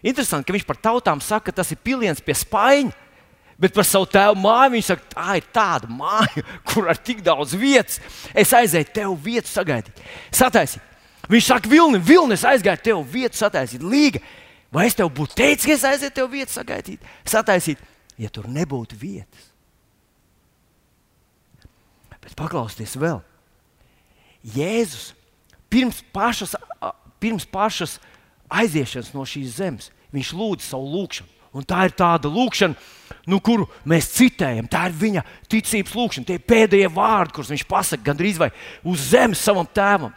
[0.00, 3.08] Interesanti, ka viņš par tautām saka, ka tas ir piliens pie spaiņa.
[3.60, 7.52] Bet par savu tēvu māju viņš saka, tā ir tāda māja, kur ar tik daudz
[7.60, 7.98] vietas
[8.32, 10.00] es aizēju tev vietu sagaidīt.
[10.32, 10.86] Sataisīt.
[11.30, 13.84] Viņš saka, Vilni, Vilni, es aizgāju tev vietu sataisīt.
[13.84, 14.22] Līga,
[14.72, 17.04] vai es tev būtu teicis, ka es aizēju tev vietu sagaidīt?
[17.28, 17.84] Sataisīt,
[18.18, 19.46] ja tur nebūtu vietas.
[22.20, 23.20] Bet paklausieties vēl.
[24.44, 25.10] Jēzus
[25.70, 26.54] pirms pašas,
[27.22, 27.98] pirms pašas
[28.50, 31.36] aiziešanas no šīs zemes, viņš lūdza savu lūgšanu.
[31.50, 32.76] Un tā ir tāda lūkšana,
[33.26, 34.68] nu, kuru mēs citējam.
[34.70, 38.52] Tā ir viņa ticības lūkšana, tie pēdējie vārdi, kurus viņš pasakā gandrīz vai
[38.86, 40.14] uz zemes savam tēvam.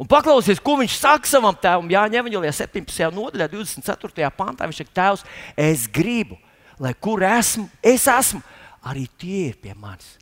[0.00, 1.88] Un paklausieties, ko viņš saka savam tēvam.
[1.92, 3.06] Jā, ņemiņā 17.
[3.14, 4.28] nodaļā, 24.
[4.36, 4.66] pantā.
[4.68, 5.24] Viņš saka, Tēvs,
[5.56, 6.36] es gribu,
[6.82, 8.42] lai kur esmu, es esmu,
[8.84, 10.16] arī tie ir pie manis.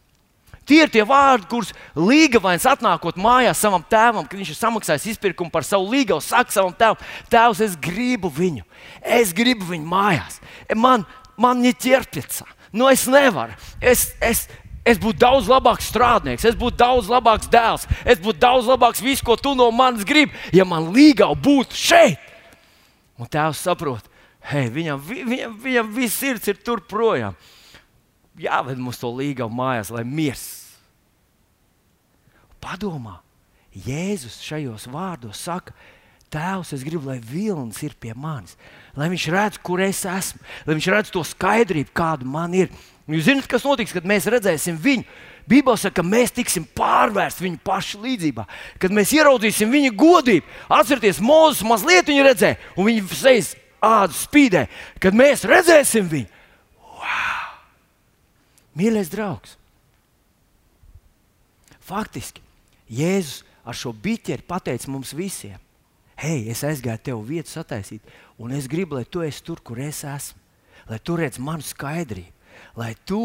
[0.67, 5.51] Tie ir tie vārdi, kurus līgavains atnākot mājās savam tēvam, kad viņš ir samaksājis izpirkumu
[5.51, 7.01] par savu līgavu, saka savam tēvam,
[7.33, 8.63] Tēvs, es gribu viņu,
[9.03, 10.39] es gribu viņu mājās.
[10.79, 11.07] Man,
[11.41, 13.57] man ir ķerpieca, nu es nevaru.
[13.81, 14.47] Es, es,
[14.83, 19.23] Es būtu daudz labāks strādnieks, es būtu daudz labāks dēls, es būtu daudz labāks viss,
[19.23, 22.19] ko tu no manis gribi, ja man līgava būtu šeit.
[23.15, 24.09] Un tēvs saprot,
[24.51, 27.39] hei, viņam, viņam, viņam viss sirds ir tur projām
[28.39, 30.47] jāved mums to līgavu mājās, lai miers.
[32.63, 33.19] Padomā,
[33.73, 35.75] Jēzus šajos vārdos saka,
[36.33, 38.55] Tēvs, es gribu, lai vilnis ir pie manis,
[38.97, 42.71] lai viņš redz, kur es esmu, lai viņš redz to skaidrību, kāda man ir.
[43.11, 45.05] Jūs zināt, kas notiks, kad mēs redzēsim viņu?
[45.51, 48.47] Bībelē saka, ka mēs tiksim pārvērsti viņa paša līdzjūtībā,
[48.81, 50.57] kad mēs ieraudzīsim viņa godību.
[50.73, 54.65] Atcerieties, Mozus mazliet viņa redzēja, un viņa sejas ādu spīdē,
[55.03, 56.43] kad mēs redzēsim viņu.
[57.03, 57.32] Wow!
[58.79, 59.57] Mīļais draugs,
[61.83, 62.41] faktiski
[62.93, 65.61] Jēzus ar šo biķeri pateica mums visiem,
[66.19, 68.05] hei, es aizgāju tev vietu sataisīt,
[68.41, 70.41] un es gribu, lai tu esi tur, kur es esmu,
[70.89, 72.33] lai tu redz manu skaidrību,
[72.81, 73.21] lai tu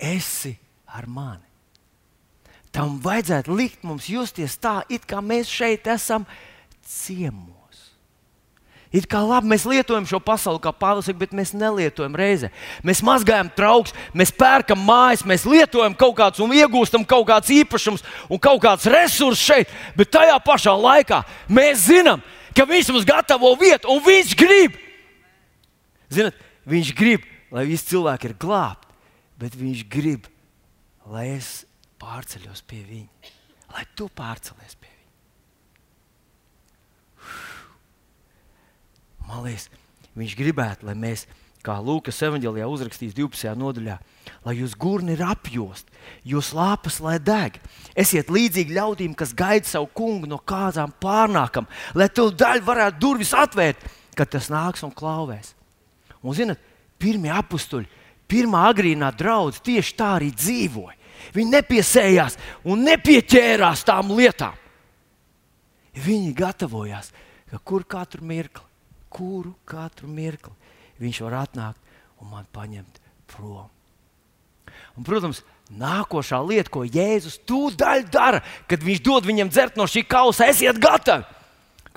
[0.00, 0.56] esi
[0.88, 1.46] ar mani.
[2.70, 6.26] Tam vajadzētu likt mums justies tā, it kā mēs šeit esam
[6.86, 7.59] ciemos.
[8.90, 12.48] It kā labi mēs lietojam šo pasauli, kā Pāvils saka, bet mēs nelietojam reizē.
[12.82, 18.02] Mēs mazgājam trauks, mēs pērkam mājas, mēs lietojam kaut kādus un iegūstam kaut kādus īpašumus
[18.26, 19.70] un kaut kādus resursus šeit.
[19.94, 24.74] Bet tajā pašā laikā mēs zinām, ka viņš mums gatavo vietu un viņš grib.
[26.10, 26.34] Zinat,
[26.66, 27.22] viņš grib,
[27.54, 28.90] lai visi cilvēki ir glābti,
[29.38, 30.26] bet viņš grib,
[31.06, 31.60] lai es
[32.02, 33.34] pārceļos pie viņa,
[33.76, 35.00] lai tu pārcelies pie viņa.
[39.30, 39.68] Man liekas,
[40.18, 41.26] viņš gribētu, lai mēs,
[41.62, 43.52] kā Lūkas evanģēlijā uzrakstīts 12.
[43.60, 43.98] nodaļā,
[44.46, 45.90] lai jūs gurni ir apjost,
[46.26, 47.60] jūs lāpas lai deg.
[47.94, 53.34] Esiet līdzīgi ļaudīm, kas gaida savu kungu no kāzām pārnākam, lai to daļu varētu durvis
[53.36, 53.86] atvērt,
[54.18, 55.54] kad tas nāks un klauvēs.
[56.20, 56.58] Un, zinot,
[57.00, 57.88] pirmie apstuļi
[58.30, 60.96] pirmā agrīnā draudzene tieši tā arī dzīvoja.
[61.34, 62.38] Viņi nepiesējās
[62.72, 64.56] un nepieķērās tām lietām.
[66.00, 67.10] Viņi gatavojās,
[67.50, 68.69] ka kur katru mirkli,
[69.12, 70.54] kuru katru mirkli
[71.00, 73.68] viņš var atnākt un man paņemt prom.
[74.96, 80.04] Un, protams, nākošā lieta, ko Jēzus tūdaļ dara, kad viņš dod viņam dzert no šī
[80.08, 81.26] kausa, esiet gatavi.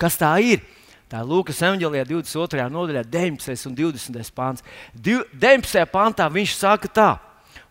[0.00, 0.62] Kas tā ir?
[1.10, 2.64] Tā ir Lūkas evanģēlijā 22.
[2.72, 3.68] nodaļā, 19.
[3.68, 4.32] un 20.
[4.34, 4.64] pāns.
[4.96, 5.84] 19.
[5.92, 7.10] pāntā viņš saka tā.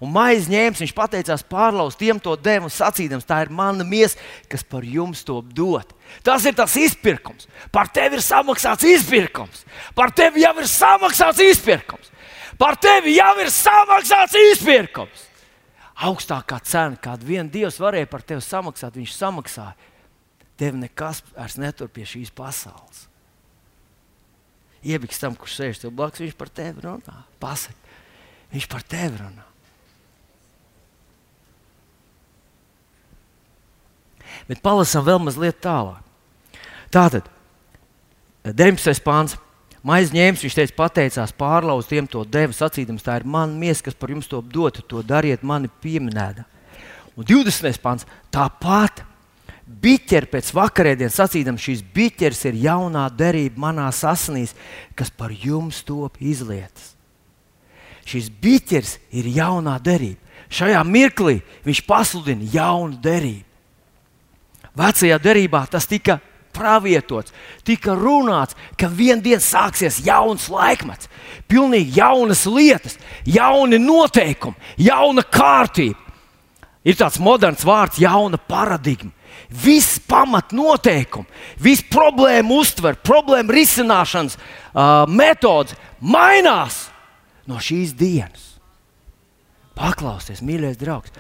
[0.04, 4.20] Un maizi ņēmis, viņš pateicās pārlaust tiem to devu, sacīdams, tā ir mana miesa,
[4.52, 5.94] kas par jums to dod.
[6.26, 7.48] Tas ir tas izpirkums.
[7.72, 9.63] Par tevi ir samaksāts izpirkums.
[9.96, 12.12] Par tevi jau ir samaksāts izpirkums.
[12.60, 15.24] Par tevi jau ir samaksāts izpirkums.
[16.04, 19.92] Augstākā cena, kādu vien Dievs varēja par tevi samaksāt, viņš samaksāja.
[20.60, 23.08] Tev nekas vairs netur pie šīs pasaules.
[24.84, 27.24] Iebiks tam, kurš sēž tev blakus, viņš par tevi runā.
[27.39, 27.96] Pasaka,
[28.52, 29.53] viņš par tevi runā.
[34.50, 36.02] Bet palasām vēl mazliet tālāk.
[36.93, 37.30] Tātad,
[38.43, 39.04] 19.
[39.06, 39.38] pāns.
[39.84, 43.98] Maiz ņēmis, viņš teica, pateicās, pārlauz tiem to devu, sacīdams, tā ir mana miesa, kas
[44.00, 46.46] par jums to dota, to dariet mani pieminēta.
[47.19, 47.82] Un 20.
[47.84, 48.08] pāns.
[48.32, 49.04] Tāpat
[49.67, 54.56] biķeri pēc vakarēdienas sacīdams, šīs biķeris ir jaunā derība manā asinīs,
[54.96, 56.93] kas par jums top izlietas.
[58.08, 60.19] Šis biķeris ir jaunā derība.
[60.54, 63.48] Šajā mirklī viņš pasludina jaunu derību.
[64.77, 66.17] Vecajā derībā tas tika
[66.53, 67.33] pravietots,
[67.65, 71.09] tika runāts, ka vienā dienā sāksies jauns laikmets,
[71.49, 75.99] pilnīgi jaunas lietas, jauni noteikumi, jauna kārtība.
[76.83, 79.13] Ir tāds moderns vārds, jauna paradigma.
[79.49, 81.29] Viss pamatnoteikumi,
[81.62, 86.88] viss problēmu uztver, problēmu risināšanas uh, metodas mainās
[87.49, 88.49] no šīs dienas.
[89.77, 91.13] Paklausieties, mīļais draugs!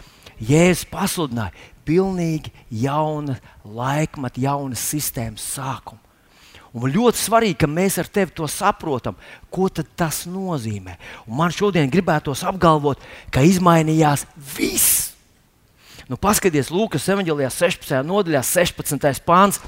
[0.43, 1.53] Jēzus pasludināja,
[1.85, 2.51] pilnīgi
[2.83, 6.01] jauna laikmeta, jauna sistēmas sākuma.
[6.73, 9.13] Un ļoti svarīgi, ka mēs ar tevi to saprotam,
[9.53, 10.95] ko tas nozīmē.
[11.29, 15.11] Un man šodien gribētos apgalvot, ka izmainījās viss.
[16.09, 18.01] Nu, paskaties, Lūkas evanģēlijā 16.
[18.09, 19.21] nodaļā, 16.
[19.23, 19.61] pāns,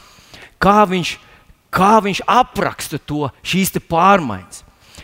[0.57, 1.13] kā viņš,
[1.69, 4.63] kā viņš apraksta to, šīs pārmaiņas.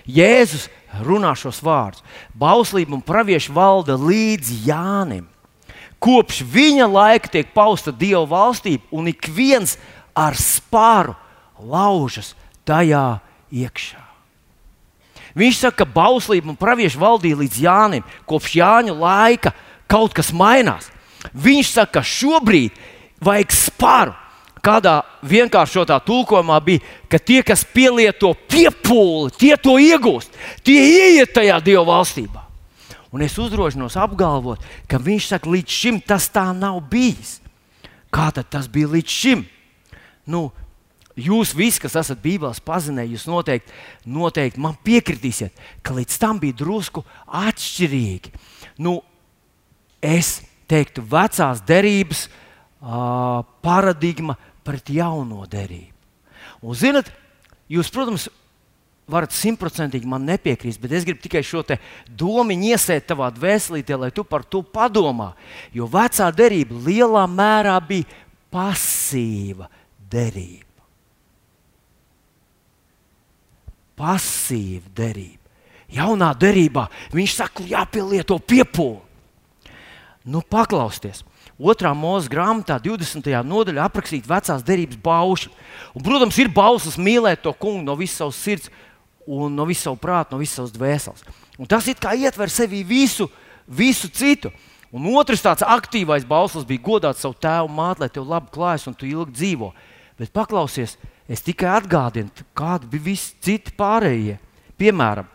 [0.09, 0.67] Jēzus
[1.05, 2.01] runā šos vārdus.
[2.33, 5.30] Bauslība un pravieši valda līdz Jānim
[6.01, 9.77] kopš viņa laika tiek pausta Dieva valstība, un ik viens
[10.17, 11.15] ar spāru
[11.61, 12.33] laužas
[12.65, 13.21] tajā
[13.53, 14.01] iekšā.
[15.37, 18.07] Viņš saka, ka bauslība un pravieši valdīja līdz Jānim.
[18.27, 19.53] Kopš Jāņa laika
[19.87, 20.89] kaut kas mainās.
[21.31, 22.75] Viņš saka, ka šobrīd
[23.23, 24.17] vajag spāru.
[24.61, 30.35] Kādā vienkāršotā tulkojumā bija, ka tie, kas pielieto piepūli, tie to iegūst.
[30.61, 32.50] Tie ieiet tajā Dieva valstībā.
[33.11, 37.39] Un es uzdrošinos apgalvot, ka viņš saka, līdz šim tas tā nav bijis.
[38.11, 39.43] Kā tas bija līdz šim?
[40.27, 40.49] Nu,
[41.19, 43.75] jūs visi, kas esat Bībeles pazinēji, jūs noteikti,
[44.07, 48.31] noteikti man piekritīsiet, ka līdz tam bija drusku atšķirīgi.
[48.83, 48.99] Nu,
[49.99, 50.39] es
[50.71, 55.91] teiktu, vecās derības uh, paradigma pret jauno derību.
[56.61, 57.09] Un, zinat,
[57.71, 58.29] jūs, protams,
[59.11, 61.63] varat simtprocentīgi man nepiekrist, bet es gribu tikai šo
[62.07, 65.33] domu iesēt tavā dvēselītē, lai tu par to padomā.
[65.75, 68.07] Jo vecā derība lielā mērā bija
[68.51, 69.69] pasīva
[70.11, 70.67] derība.
[74.01, 75.37] Pasīva derība.
[75.91, 79.01] Jaunā derībā viņš saka, jāpielieto piepūli.
[80.23, 81.25] Nu, paklausieties!
[81.61, 83.27] Otrā mūža grāmatā, 20.
[83.45, 85.51] nodaļā, aprakstīta vecās derības baušļi.
[85.93, 88.71] Un, protams, ir bauslis mīlēt to kungu no visas savas sirds,
[89.27, 91.25] un no visu savu prātu, no visas savas dvēseles.
[91.61, 93.29] Un tas it kā ietver sevī visu,
[93.67, 94.51] visu citu.
[94.91, 98.97] Un otrs tāds aktīvais bauslis bija godāt savu tēvu māti, lai tev labi klājas un
[98.97, 99.71] tu ilgi dzīvo.
[100.19, 100.97] Bet paklausies,
[101.31, 104.35] es tikai atgādinu, kādi bija visi citi pārējie.
[104.81, 105.29] Piemēram,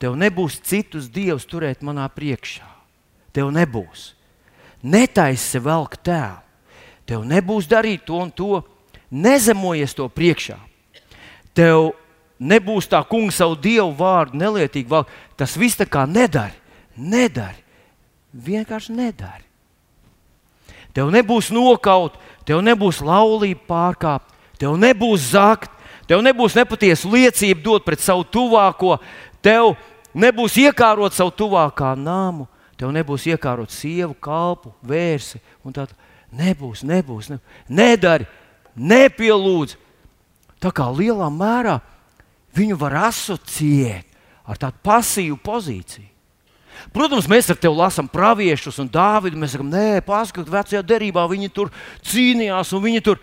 [0.00, 2.66] tev nebūs citus dievus turēt manā priekšā.
[3.36, 4.12] Tev nebūs.
[4.82, 6.42] Netaisi velk tēlu.
[7.08, 8.60] Tev nebūs darīt to un to.
[9.08, 10.58] Nezemojies to priekšā.
[11.56, 11.94] Tev
[12.38, 15.06] nebūs tā kungs savu dievu vārdu nelietīgi vēl.
[15.38, 16.54] Tas viss tā kā nedara.
[16.96, 17.62] Nedari.
[18.32, 19.44] Vienkārši nedari.
[20.94, 22.16] Tev nebūs nokaut,
[22.48, 25.70] tev nebūs laulība pārkāpt, tev nebūs zakt,
[26.08, 28.96] tev nebūs nepatiesa liecība dot pret savu tuvāko,
[29.44, 29.76] tev
[30.18, 32.48] nebūs iekārot savu tuvākā namu,
[32.80, 35.42] tev nebūs iekārot sievu, kalpu, vērsi.
[35.76, 35.92] Tad
[36.32, 37.44] nebūs, nebūs, nebūs.
[37.68, 38.26] Nedari,
[38.74, 39.76] nepielūdz.
[40.58, 41.78] Tā kā lielā mērā
[42.56, 44.06] viņu var asociēt
[44.48, 46.08] ar tādu pasīvu pozīciju.
[46.94, 49.38] Protams, mēs ar tevi lasām praviešus un Dāvidu.
[49.40, 51.72] Mēs sakām, nē, paskatieties, vecajā derībā viņi tur
[52.06, 53.20] cīnījās un viņi tur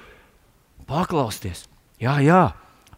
[0.89, 1.63] paklausties.
[2.01, 2.43] Jā, jā.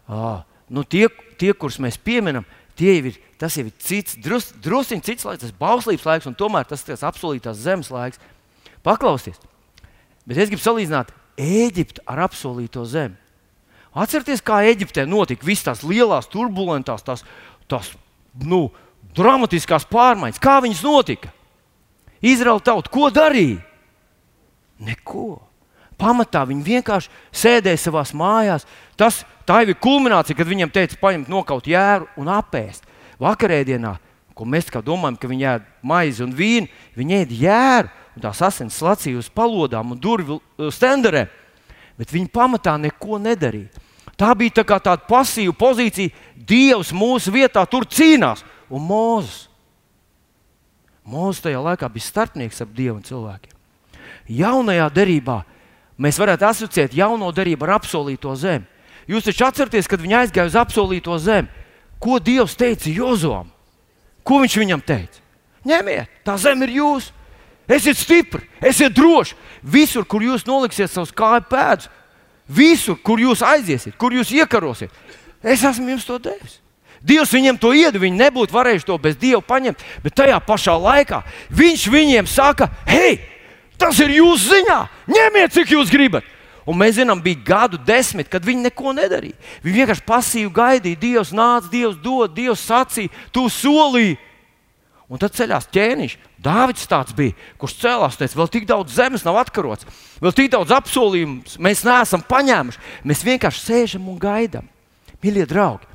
[0.08, 0.32] À,
[0.72, 1.06] nu tie,
[1.38, 2.46] tie, kurus mēs pieminam,
[2.78, 6.36] tie jau ir, tas jau ir cits, drus, drusciņš cits laiks, tas bauslības laiks, un
[6.38, 8.20] tomēr tas ir apsolītās zemes laiks.
[8.86, 9.38] Paklausties!
[10.28, 13.14] Bet es gribu salīdzināt Eģiptu ar apsolīto zemi.
[13.98, 17.24] Atcerieties, kā Eģiptē notika visas tās lielās, turbulentās, tās,
[17.70, 17.90] tās
[18.46, 18.68] nu,
[19.16, 20.40] dramatiskās pārmaiņas.
[20.42, 21.32] Kā viņas notika?
[22.22, 23.60] Izraela tauta, ko darīja?
[24.78, 25.40] Neko.
[25.98, 28.66] Pamatā viņi vienkārši sēdēja savā mājās.
[28.98, 32.86] Tas, tā jau ir kulminācija, kad viņiem teica, paņemt nokaut jēru un apēst.
[33.18, 33.96] Vakarēdienā,
[34.38, 38.78] ko mēs domājam, ka viņi ēd maizi un vīnu, viņi ēd jēru un tās asins
[38.78, 41.26] slacīja uz palodām un durvju uh, stenderēm.
[41.98, 43.87] Bet viņi pamatā neko nedarīja.
[44.18, 46.10] Tā bija tā tāda pasīva pozīcija.
[46.34, 48.42] Dievs mūsu vietā tur cīnās.
[48.68, 49.46] Un Mozus.
[51.08, 53.54] Mozus tajā laikā bija starpnieks ap Dievu un cilvēkiem.
[54.28, 55.38] Jaunajā derībā
[55.96, 58.66] mēs varētu asociēt jauno derību ar apsolīto zemi.
[59.08, 61.48] Jūs taču atceraties, kad viņi aizgāja uz apsolīto zemi.
[62.02, 63.48] Ko Dievs teica Jozom?
[64.20, 65.22] Ko viņš viņam teica?
[65.64, 67.14] Ņemiet, tā zeme ir jūsu.
[67.68, 69.36] Esiet stipri, esiet droši.
[69.62, 71.88] Visur, kur jūs noliksiet savus kāju pēdus,
[72.48, 74.90] visur, kur jūs aiziesiet, kur jūs iekarosiet,
[75.42, 76.58] es esmu jums to devis.
[77.04, 81.22] Dievs viņiem to iedod, viņi nebūtu varējuši to bez Dieva paņemt, bet tajā pašā laikā
[81.54, 83.20] Viņš viņiem saka, hei,
[83.78, 86.26] tas ir jūsu ziņā, ņemiet, cik jūs gribat.
[86.68, 89.38] Un mēs zinām, bija gadu desmit, kad viņi neko nedarīja.
[89.64, 94.18] Viņi vienkārši pasīvi gaidīja, Dievs nāca, Dievs dod, Dievs sacīja, tu solīji.
[95.08, 96.14] Un tad ceļās ķēniņš.
[96.44, 99.86] Dāvids tāds bija, kurš cēlās, teica, vēl tik daudz zemes nav atkarots,
[100.20, 102.82] vēl tik daudz apsolījumu mēs neesam paņēmuši.
[103.08, 104.66] Mēs vienkārši sēžam un gaidām.
[105.24, 105.88] Mīļie draugi,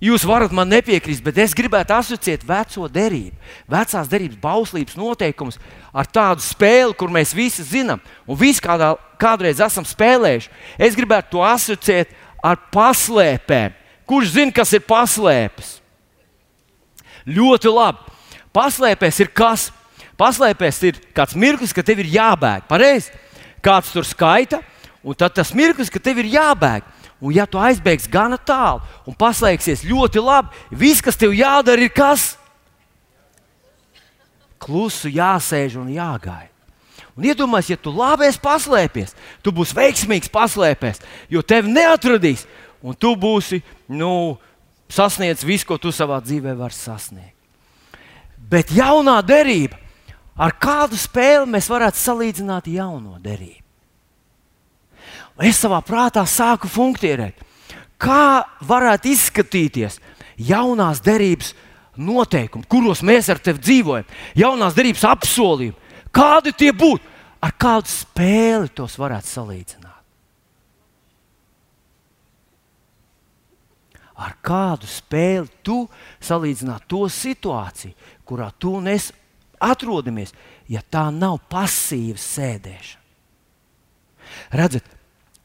[0.00, 3.34] jūs varat man nepiekrist, bet es gribētu asociēt veco derību,
[3.68, 5.58] vecās derības bauslības noteikumus
[5.92, 10.54] ar tādu spēli, kur mēs visi zinām un visi kādā, kādreiz esam spēlējuši.
[10.78, 12.14] Es gribētu to asociēt
[12.46, 13.74] ar paslēpēm.
[14.08, 15.77] Kurš zina, kas ir paslēpes?
[17.28, 18.16] Ļoti labi.
[18.56, 19.68] Paslēpēs ir kas?
[20.18, 22.64] Paslēpēs ir kāds mirklis, ka tev ir jābēg.
[22.70, 23.12] Pareizi?
[23.62, 24.62] Kāds tur skaita,
[25.02, 26.86] un tad tas mirklis, ka tev ir jābēg.
[27.18, 31.90] Un, ja tu aizbēgs gana tālu un paslēgsies ļoti labi, viss, kas tev jādara, ir
[31.90, 32.36] kas?
[34.62, 36.54] Klusu jāsēž un jāgaida.
[37.18, 42.44] Un iedomājieties, ja tu labi esi paslēpies, tu būsi veiksmīgs paslēpies, jo tevi neatradīs,
[42.78, 43.58] un tu būsi
[43.90, 44.38] nu,
[44.92, 47.34] sasniedzis visu, ko tu savā dzīvē vari sasniegt.
[48.48, 49.76] Bet jaunā derība,
[50.38, 53.64] ar kādu spēli mēs varētu salīdzināt jauno derību?
[55.44, 57.44] Es savā prātā sāku funkcionēt.
[57.98, 59.98] Kā varētu izskatīties
[60.48, 61.52] jaunās derības
[61.98, 65.76] noteikumi, kuros mēs ar tevi dzīvojam, jaunās derības apsolījumi?
[66.14, 67.04] Kādi tie būtu?
[67.42, 69.87] Ar kādu spēli tos varētu salīdzināt?
[74.18, 75.84] Ar kādu spēli tu
[76.24, 77.94] salīdzināt to situāciju,
[78.26, 79.12] kurā tu un es
[79.62, 80.34] atrodamies,
[80.70, 83.04] ja tā nav pasīva sēdēšana.
[84.58, 84.84] Redzat,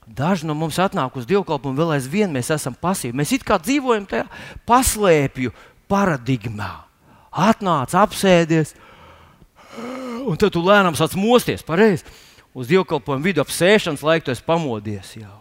[0.08, 3.16] daži no mums atnāk uz dievkalpojumu, vēl aizvien mēs esam pasīvi.
[3.16, 4.26] Mēs it kā dzīvojam tajā
[4.68, 5.54] paslēpju
[5.92, 6.74] paradigmā.
[7.34, 8.74] Atnāc, apsēdies,
[10.28, 11.66] un tad tu lēnām sāc mosties.
[11.66, 12.06] Pareizi.
[12.54, 15.40] Uz dievkalpojumu vidu ap sēšanas laiku tu esi pamodies jau.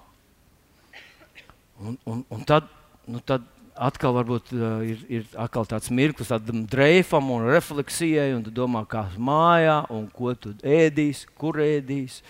[1.82, 2.70] Un, un, un tad
[3.12, 3.44] nu, tad
[3.76, 8.84] atkal varbūt, uh, ir, ir atkal tāds mirklis tādam dreifam un refleksijai, un tu domā,
[8.88, 12.22] kā mājā, un ko tu ēdīsi, kur ēdīsi,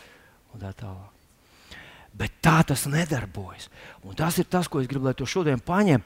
[0.54, 1.08] un tā tālāk.
[2.12, 3.70] Bet tā tas nedarbojas.
[4.04, 6.02] Un tas ir tas, ko es gribu, lai to šodien paņem,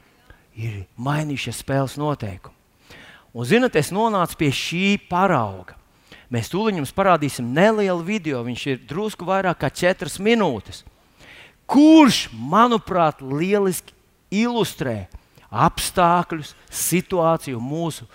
[0.57, 2.55] ir mainījušies spēles noteikumi.
[3.35, 5.75] Un, zinot, es nonācu pie šī parauga.
[6.33, 8.39] Mēs tūlīt jums parādīsim nelielu video.
[8.43, 10.81] Viņš ir drusku vairāk kā 4 minūtes.
[11.67, 13.93] Kurš, manuprāt, lieliski
[14.33, 15.05] ilustrē
[15.47, 18.07] apstākļus, situāciju, mūsu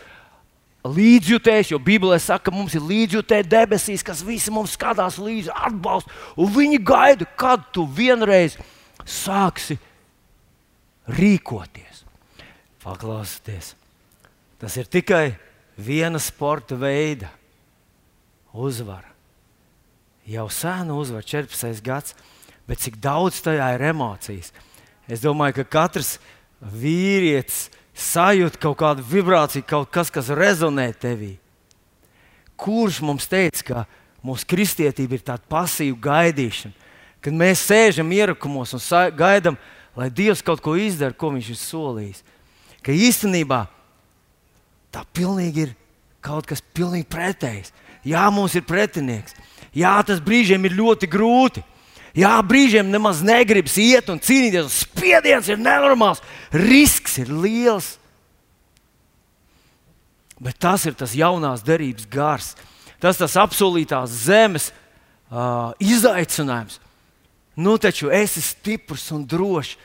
[0.83, 6.11] līdzjutējs, jo Bībelē saka, ka mums ir līdzjutēji debesīs, kas visi mums skatās līdzi, atbalsta,
[6.37, 8.59] viņi gaida, kad tu vienreiz
[9.07, 9.79] sāksi
[11.09, 12.03] rīkoties.
[12.83, 13.77] Paklausieties,
[14.59, 15.37] tas ir tikai
[15.79, 17.31] viena sporta veida
[18.53, 19.07] uzvara.
[20.27, 22.17] Jau sēna uzvara, 14 gads,
[22.67, 24.51] bet cik daudz tajā ir emocijas
[25.11, 26.17] Es domāju, ka katrs
[26.63, 27.67] vīrietis
[27.99, 31.35] sajūt kaut kādu vibrāciju, kaut kas, kas rezonē tevī.
[32.57, 33.85] Kurš mums teica, ka
[34.23, 36.75] mūsu kristietība ir tāda pasīva gaidīšana,
[37.23, 38.83] kad mēs sēžam ierakumos un
[39.19, 39.59] gaidām,
[39.99, 42.23] lai Dievs kaut ko izdara, ko Viņš ir solījis?
[42.83, 43.67] Ka īstenībā
[44.95, 45.75] tā pilnīgi ir
[46.23, 47.73] kaut kas pilnīgi pretējs.
[48.07, 49.35] Jā, mums ir pretinieks.
[49.75, 51.63] Jā, tas brīžiem ir ļoti grūti.
[52.17, 54.69] Jā, brīžiem nemaz negribas iet un cīnīties.
[54.69, 56.21] Un spiediens ir nenormāls,
[56.53, 57.95] risks ir liels.
[60.43, 62.53] Bet tas ir tas jaunās derības gars.
[63.01, 64.71] Tas tas apsolītās zemes
[65.33, 66.79] uh, izaicinājums.
[67.57, 69.77] Nu, taču esi stiprs un drošs,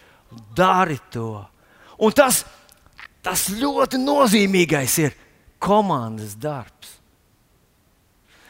[0.56, 1.40] dari to.
[2.04, 2.44] Un tas,
[3.24, 5.16] tas ļoti nozīmīgais ir
[5.64, 6.98] komandas darbs.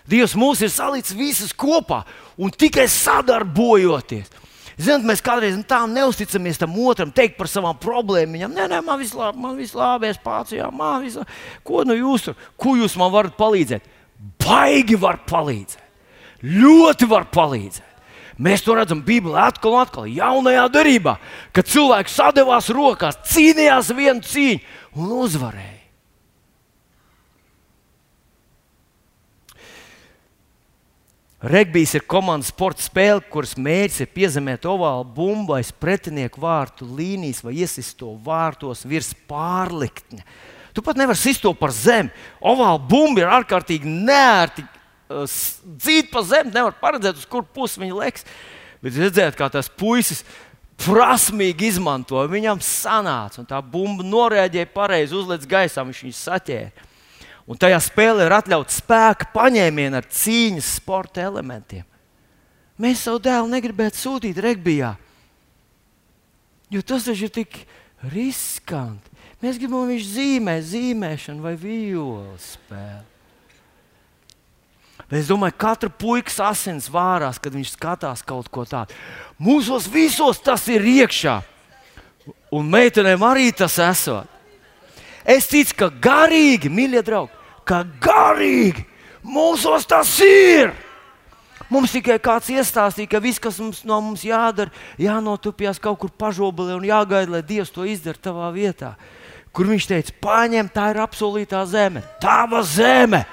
[0.08, 2.06] Dievs mūs ir salicis visus kopā
[2.38, 4.30] un tikai sadarbojoties.
[4.78, 8.54] Zināt, mēs kādreiz tā neusticamies tam otram, teikt par savām problēmām.
[8.54, 11.34] Nē, nē, man viss labi, man viss labi, es pats, jā, man viss labi.
[11.66, 12.30] Ko nu jūs,
[12.62, 13.88] ko jūs man varat palīdzēt?
[14.44, 15.82] Baigi var palīdzēt.
[16.46, 17.88] Ļoti var palīdzēt.
[18.38, 21.16] Mēs to redzam Bībelē atkal un atkal, jaunajā darbā,
[21.58, 25.77] kad cilvēki sadavās rokās, cīnījās vienu cīņu un uzvarēja.
[31.48, 37.40] Regbijs ir komandas sporta spēle, kuras mērķis ir piezemēt ovālu bumbu aiz pretinieku vārtu līnijas
[37.46, 40.26] vai iesist to vārtos virs pārliktņa.
[40.76, 42.12] Tu pat nevari sist to par zemi.
[42.44, 44.66] Ovāla bumba ir ārkārtīgi nērti.
[45.08, 45.24] Uh,
[45.80, 48.28] dzīt pa zemi, nevar paredzēt, uz kur pusi viņa leks.
[48.84, 50.26] Bet redzēt, kā tas puisis
[50.84, 52.28] prasmīgi izmantoja.
[52.30, 56.87] Viņam sanāca, un tā bumba norēģēja pareizi, uzlēc gaisā, viņš viņu saķēra.
[57.48, 61.86] Un tajā spēlē ir atļauts spēka paņēmieni ar cīņas sporta elementiem.
[62.78, 64.92] Mēs savu dēlu negribētu sūtīt regbijā,
[66.70, 67.62] jo tas taču ir tik
[68.12, 69.16] riskanti.
[69.42, 73.06] Mēs gribam, lai viņš zīmē zīmēšanu vai violi spēli.
[75.08, 78.96] Bet es domāju, ka katra puikas asins vārās, kad viņš skatās kaut ko tādu.
[79.40, 81.38] Mūsos visos tas ir iekšā,
[82.52, 84.28] un meitenēm arī tas esot.
[85.28, 87.37] Es ticu, ka garīgi, mīļie draugi,
[87.68, 88.86] ka garīgi
[89.28, 90.74] mūsos tas ir.
[91.68, 96.78] Mums tikai kāds iestāstīja, ka viss, kas mums no mums jādara, jānotupjas kaut kur pažobelē
[96.78, 98.94] un jāgaida, lai Dievs to izdara tavā vietā.
[99.52, 103.26] Kur viņš teica, paņem, tā ir apsolītā zeme, tava zeme,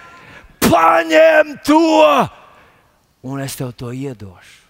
[0.65, 1.81] paņem to,
[3.31, 4.64] un es tev to iedošu.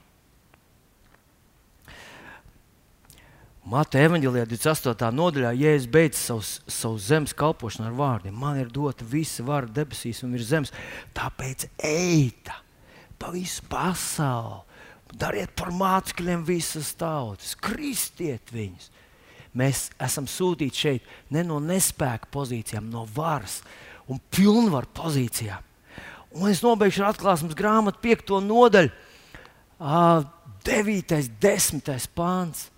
[3.64, 5.06] Mata evanģēlijā 28.
[5.16, 9.64] nodaļā, ja es beidzu savu, savu zemes kalpošanu ar vārdiem, man ir dota visa vara
[9.64, 10.72] debesīs un virs zemes.
[11.16, 12.50] Tāpēc ejiet
[13.16, 14.60] pa visu pasauli,
[15.16, 18.90] dariet par mācekļiem visas tautas, kristiet viņus.
[19.56, 23.62] Mēs esam sūtīti šeit ne no nespēka pozīcijām, no varas
[24.12, 25.64] un pilnvaru pozīcijām.
[26.36, 28.36] Un es nobeigšu ar atklāsmes grāmatu, 5.
[28.44, 28.92] nodaļu,
[29.80, 31.16] 9.
[31.16, 32.12] un 10.
[32.12, 32.68] pāns.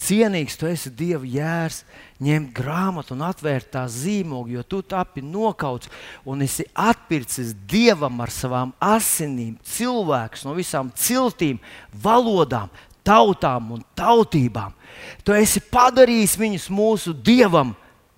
[0.00, 1.82] Cienīgs tu esi Dieva jērs,
[2.24, 5.90] ņemt grāmatu un atvērt tā zīmogu, jo tu tapi nokauts
[6.24, 11.60] un esi atpircis Dievam ar savām asinīm cilvēkus no visām ciltīm,
[11.92, 12.72] valodām,
[13.04, 14.72] tautām un tautībām.
[15.20, 17.74] Tu esi padarījis viņus mūsu Dievam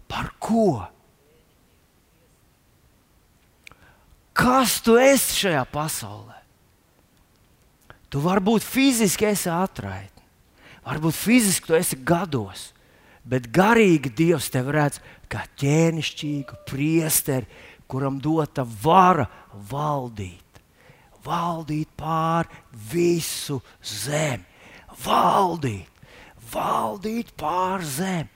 [0.07, 0.85] par ko?
[4.33, 6.39] Kas tu esi šajā pasaulē?
[8.07, 10.22] Tu vari būt fiziski atraitnis
[10.83, 12.71] Varbūt fiziski tu esi gados,
[13.23, 14.99] bet garīgi Dievs tevi redz
[15.31, 17.47] kā ķēnišķīgu priesteri,
[17.87, 19.29] kuram dota vara
[19.71, 20.41] valdīt.
[21.23, 22.49] Valdīt pār
[22.91, 24.43] visu zemi,
[25.05, 26.07] valdīt,
[26.51, 28.27] valdīt pār zemi.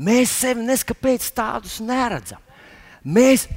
[0.00, 2.40] Mēs sevi neskapēc tādus neredzam.
[3.04, 3.48] Mēs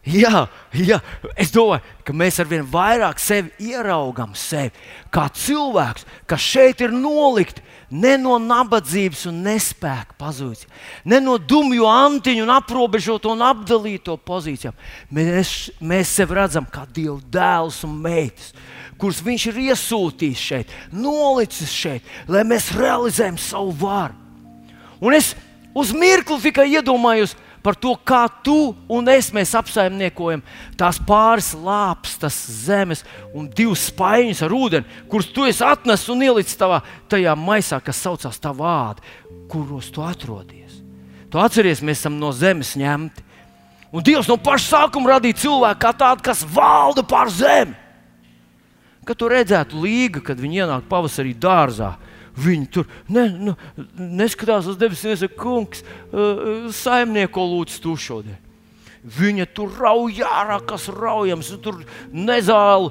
[0.00, 0.96] Jā, jā,
[1.36, 4.72] es domāju, ka mēs arvien vairāk sevi ieraugām sevi
[5.12, 10.72] kā cilvēks, kas šeit ir nolikti ne no nabadzības un nespēka pozīcijām,
[11.10, 14.76] ne no dumju antiņu un aprobežoto un apdalīto pozīcijām.
[15.14, 18.52] Mēs, mēs sevi redzam kā Dieva dēls un meitas,
[19.00, 24.16] kurus Viņš ir iesūtījis šeit, nolicis šeit, lai mēs realizējam savu varu.
[25.00, 25.32] Un es
[25.74, 30.42] uz mirkli tikai iedomājos, par to, kā tu un es apsaimniekojam
[30.80, 33.04] tās pāris lāpstas zemes
[33.34, 38.00] un divus spaiņus ar ūdeni, kurus tu esi atnesis un ielicis tavā, tajā maisā, kas
[38.00, 39.04] saucās tā vārda,
[39.50, 40.80] kuros tu atrodies.
[41.30, 43.26] Tu atceries, mēs esam no zemes ņemti.
[43.90, 47.74] Un Dievs no paša sākuma radīja cilvēku kā tādu, kas valda pār zemi.
[49.06, 51.94] Kad tu redzētu līgu, kad viņi ienāk pavasarī dārzā,
[52.38, 53.56] Viņi tur ne, nu,
[53.98, 58.38] neskatās uz debesīm, nesaka, kungs, uh, saimnieko lūdzu tu šodien.
[59.00, 61.78] Viņa tur rauj ārā, kas raujams, tur
[62.12, 62.90] nezāli,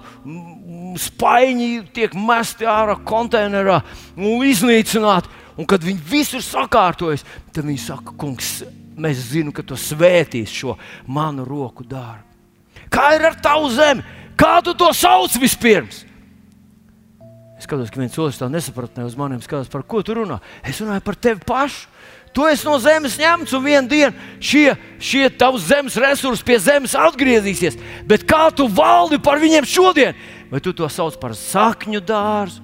[0.97, 3.77] spaiņi tiek mesti ārā konteinerā
[4.17, 5.29] un iznīcināti.
[5.59, 8.61] Un kad viņi visu ir sakārtojuši, tad viņi saka, kungs,
[8.97, 12.25] mēs zinām, ka tu svētīsi šo manu roku darbu.
[12.89, 14.01] Kā ir ar tavu zemi?
[14.39, 16.05] Kā tu to sauc vispirms?
[17.59, 20.37] Es skatos, ka viens otrs tā nesapratnē uz maniem skatās, par ko tu runā.
[20.63, 21.89] Es runāju par tevi pašu.
[22.31, 26.93] Tu esi no zemes ņemts, un vienā dienā šie, šie tavs zemes resursi pie zemes
[26.95, 27.75] atgriezīsies.
[28.07, 30.15] Bet kā tu valdi par viņiem šodien?
[30.51, 32.61] Vai tu to sauc par sakņu dārzu,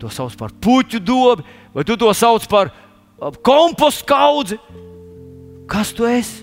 [0.00, 1.44] to sauc par puķu dobu,
[1.76, 2.72] vai tu to sauc par
[3.44, 4.58] kompostu kaudzi?
[5.70, 6.42] Kas tu esi?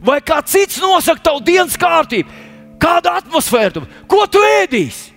[0.00, 2.30] Vai kā cits nosaka tavu dienas kārtību,
[2.80, 5.09] kāda atmosfēra tu, ko tu ēdīsi?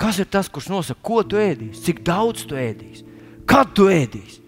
[0.00, 3.04] Kas ir tas, kurš nosaka, ko tu ēdīsi, cik daudz tu ēdīsi,
[3.48, 4.38] kad tu ēdīsi?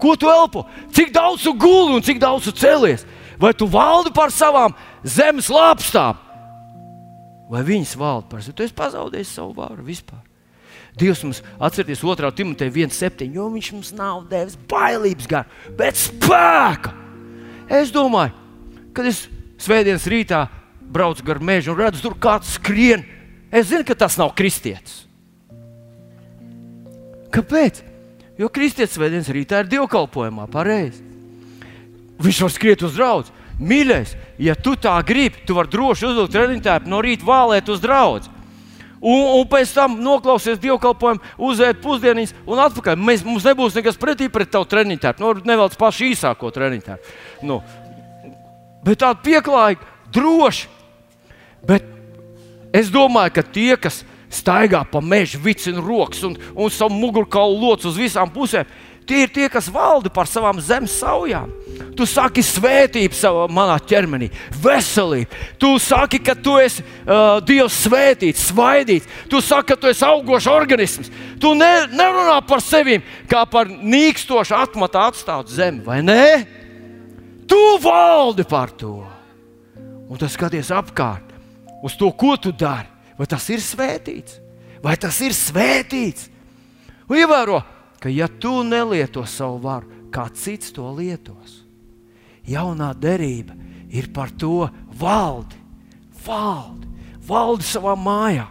[0.00, 0.64] Ko tu elpo?
[0.96, 3.04] Cik daudz tu guli un cik daudz tu celies?
[3.40, 4.74] Vai tu valdi par savām
[5.04, 6.18] zemes lāpstām?
[7.50, 8.56] Vai viņas valda par sevi?
[8.56, 10.20] Tu esi pazaudējis savu varu vispār.
[11.00, 12.32] Dievs mums atcerieties 2.
[12.36, 13.28] Timoteja 1,7.
[13.34, 16.92] Jo viņš mums nav devis bailības garu, bet spēka.
[17.70, 18.34] Es domāju,
[18.96, 19.24] kad es
[19.62, 20.44] svētdienas rītā
[20.90, 23.04] braucu gar mežu un redzu, tur kāds skrien.
[23.50, 25.04] Es zinu, ka tas nav kristietis.
[27.34, 27.82] Kāpēc?
[28.38, 31.02] Jo kristietis svētdienas rītā ir dievkalpojumā, pareizi.
[32.20, 33.36] Viņš var skriet uz draugu.
[33.60, 38.30] Mīļais, ja tu tā gribi, tu vari droši uzvilkt treniņtēpu no rīta vālēt uz draugu.
[39.00, 42.98] Un, un pēc tam noklausies dievkalpojumu, uzēst pusdienas un atpakaļ.
[43.00, 45.24] Mēs, mums nebūs nekas pretī pret tavu treniņtēpu.
[45.24, 47.14] Nu, nevelc pašu īsāko treniņtēpu.
[47.48, 47.60] Nu,
[48.84, 50.68] bet tāda pieklājīga, droši.
[51.68, 51.89] Bet
[52.72, 57.84] es domāju, ka tie, kas staigā pa mežu, vicina rokas un, un savu mugurkaulu loc
[57.88, 58.68] uz visām pusēm.
[59.10, 61.50] Tie ir tie, kas valda par savām zemes saujām.
[61.98, 64.28] Tu saki svētību savā manā ķermenī,
[64.62, 65.38] veselību.
[65.58, 69.08] Tu saki, ka tu esi uh, Dievs svētīts, svaidīts.
[69.32, 71.10] Tu saki, ka tu esi augošs organisms.
[71.42, 73.00] Tu ne, nerunā par sevi
[73.30, 76.22] kā par nīkstošu atmatā atstātu zemi, vai ne?
[77.50, 79.00] Tu valdi par to.
[80.06, 81.29] Un tas skaties apkārt
[81.82, 82.88] uz to, ko tu dari.
[83.18, 84.38] Vai tas ir svētīts?
[84.80, 86.30] Vai tas ir svētīts?
[87.10, 87.60] Un ievēro,
[88.00, 91.60] ka ja tu nelieto savu varu, kā cits to lietos,
[92.48, 93.54] jaunā derība
[93.92, 94.68] ir par to
[94.98, 95.58] valdi,
[96.24, 96.88] valdi,
[97.28, 98.46] valdi savā mājā.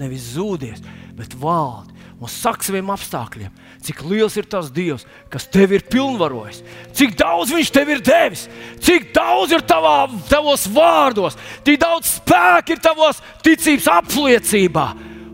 [0.00, 0.82] Nevis zūdies,
[1.14, 1.91] bet valdi
[2.22, 3.50] un saka saviem apstākļiem,
[3.82, 6.60] cik liels ir tas Dievs, kas tevi ir pilnvarojis,
[6.94, 8.46] cik daudz Viņš tev ir devis,
[8.80, 14.86] cik daudz ir tavā, tavos vārdos, cik daudz spēka ir tavos ticības apliecībā,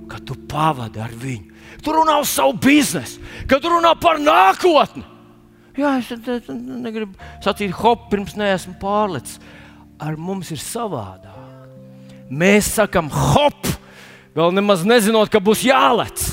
[0.09, 1.55] ka tu pavadi ar viņu.
[1.84, 5.05] Tu runā uz savu biznesu, kad runā par nākotni.
[5.78, 7.14] Jā, es negribu
[7.45, 9.39] sacīt, hop, pirms neesmu pārlicis.
[9.99, 11.39] Ar mums ir savādāk.
[12.28, 13.66] Mēs sakam, hop,
[14.36, 16.26] vēl nemaz nezinot, ka būs jālec.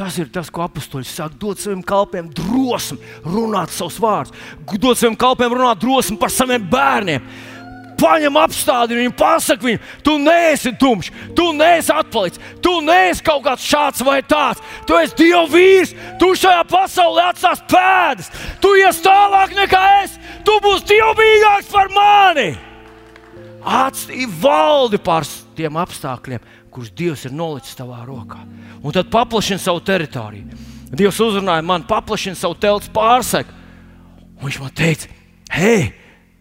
[0.00, 1.36] Tas ir tas, ko apstuļi saka.
[1.36, 2.96] Dot saviem kalpiem drosmi,
[3.26, 4.32] runāt savus vārdus,
[4.80, 7.26] dot saviem kalpiem runāt drosmi par saviem bērniem.
[8.00, 13.66] Paņem apstādi viņu, pasaki viņam, tu neesi tumšs, tu neesi atpalicis, tu neesi kaut kāds
[13.68, 14.62] šāds vai tāds.
[14.88, 18.32] Tu esi Dieva vīrs, tu šajā pasaulē atstās pēdas,
[18.64, 20.16] tu ies tālāk nekā es,
[20.48, 22.48] tu būsi dievbijīgāks par mani.
[23.60, 25.28] Atstāj valdi pār
[25.60, 28.40] tiem apstākļiem, kurus Dievs ir nolicis tavā rokā.
[28.82, 30.58] Un tad paplašina savu teritoriju.
[30.90, 33.52] Dievs uzrunāja man, paplašina savu telpu pārsegu.
[34.40, 35.10] Viņš man teica,
[35.52, 35.90] hei,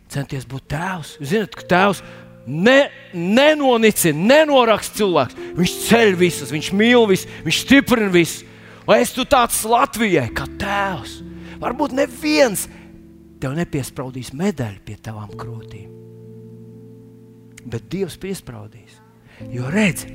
[0.09, 1.17] centies būt tēvs.
[1.19, 2.01] Jūs zināt, ka tēvs
[2.47, 2.79] ne,
[3.13, 5.37] nenonicina, nenoraksta cilvēks.
[5.59, 8.45] Viņš ceļ visus, viņš mīl visus, viņš stiprina visus.
[8.87, 11.19] Vai es tu tāds Latvijai, kā tēvs?
[11.61, 12.65] Varbūt neviens
[13.39, 15.91] tev nepiespraudīs medaļu pie tavām krūtīm.
[17.69, 18.97] Bet Dievs piespraudīs.
[19.53, 20.07] Jo redz,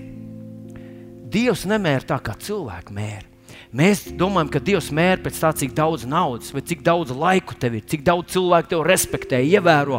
[1.34, 3.26] Dievs nemēra tā, kā cilvēki mēra.
[3.74, 7.74] Mēs domājam, ka Dievs mēra pēc tā, cik daudz naudas, vai cik daudz laiku tev
[7.80, 9.98] ir, cik daudz cilvēku tev respektē, ievēro.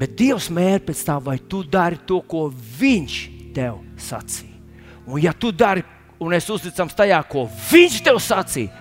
[0.00, 2.46] Bet Dievs mēra pēc tā, vai tu dari to, ko
[2.80, 3.18] Viņš
[3.54, 4.56] tev sacīja.
[5.04, 5.84] Un, ja tu dari,
[6.16, 8.72] un es uzticams tajā, ko Viņš tev sacīja,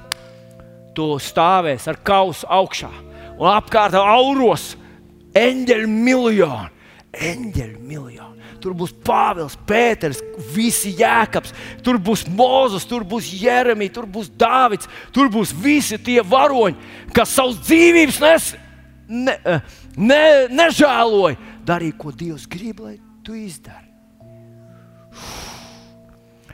[0.95, 2.91] tu stāvēsi ar kausu augšā
[3.33, 4.73] un apkārt auros
[5.35, 6.69] eņģeļu miljonu.
[7.13, 8.32] Eņģeļu miljonu.
[8.63, 10.21] Tur būs Pāvils, Pēters,
[10.53, 11.51] visi jēkabs,
[11.83, 16.77] tur būs Mozus, tur būs Jeremija, tur būs Dāvids, tur būs visi tie varoņi,
[17.15, 18.47] kas savus dzīvības nes,
[19.11, 21.35] ne, eh, ne, nežēloja.
[21.67, 23.91] Darīja, ko Dievs grib, lai tu izdari.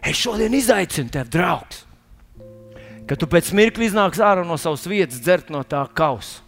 [0.02, 1.84] Es šodien izaicinu tevi, draugs,
[3.06, 6.42] ka tu pēc mirkli iznāks ārā no savas vietas, dzert no tā kausa.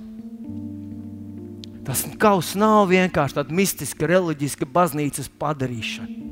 [1.85, 6.29] Tas kaus nav vienkārši tāda mistiska, reliģiska baznīcas padarīšana.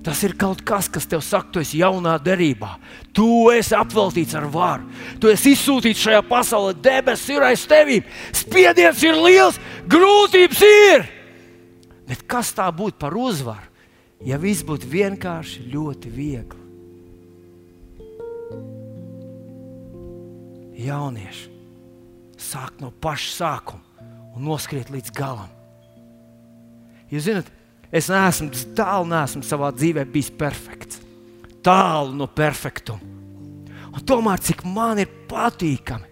[0.00, 2.70] Tas ir kaut kas, kas tev saka, tu esi jaunā derībā.
[3.12, 4.88] Tu esi apveltīts ar varu.
[5.20, 9.60] Tu esi izsūtīts šajā pasaulē, debesis ir aiz tevis, spiediens ir liels,
[9.92, 11.04] grūtības ir.
[12.08, 13.68] Bet kas tā būtu par uzvaru,
[14.24, 16.64] ja viss būtu vienkārši ļoti viegli?
[20.80, 21.46] Jaunieši
[22.40, 23.89] sāk no paša sākuma
[24.34, 25.50] un noskriet līdz galam.
[27.10, 27.48] Jūs zināt,
[27.90, 31.00] es neesmu tālu, neesmu savā dzīvē bijis perfekts.
[31.64, 33.02] Tālu no perfektuma.
[33.90, 36.06] Un tomēr cik man ir patīkami,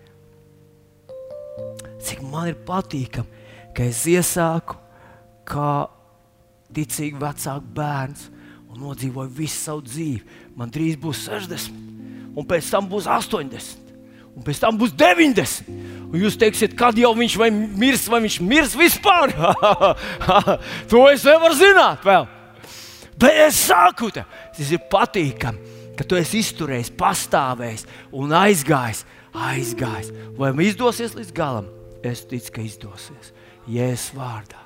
[2.02, 3.44] cik man ir patīkami,
[3.76, 4.74] ka es iesāku
[5.46, 5.86] kā
[6.74, 8.24] ticīgi vecāks bērns
[8.68, 10.24] un nodzīvoju visu savu dzīvi.
[10.58, 13.94] Man drīz būs 60, un pēc tam būs 80,
[14.34, 15.87] un pēc tam būs 90.
[16.08, 19.34] Un jūs teiksiet, kad jau viņš vai mirs, vai viņš mirs vispār?
[20.90, 22.24] to es nevaru zināt vēl.
[23.18, 24.22] Bet es saku, te,
[24.56, 27.84] tas ir patīkami, ka tu esi izturējis, pastāvējis
[28.16, 29.04] un aizgājis.
[29.34, 30.12] aizgājis.
[30.38, 31.68] Vai man izdosies līdz galam?
[32.06, 33.34] Es ticu, ka izdosies.
[33.68, 34.62] Jēzus vārdā.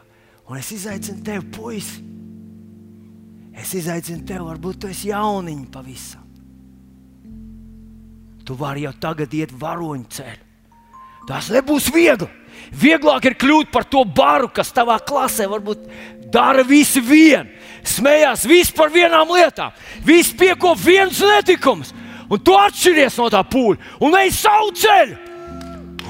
[0.47, 2.05] Un es izaicinu tevi, puisi.
[3.57, 6.28] Es izaicinu tevi, varbūt tu esi jauniņš pavisam.
[8.43, 10.51] Tu vari jau tagad iet varoņu ceļu.
[11.28, 12.28] Tas nebūs viegli.
[12.72, 15.84] Vieglāk ir kļūt par to baru, kas tavā klasē varbūt
[16.32, 17.50] dara visi vien.
[17.84, 19.74] Smējās visi par vienām lietām.
[20.06, 21.92] Visi piekop viens netikums.
[22.32, 25.18] Un tu atšķiries no tā pūļa un ej savu ceļu.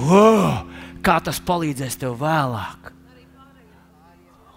[0.03, 0.63] Oh,
[1.03, 2.93] kā tas palīdzēs tev vēlāk?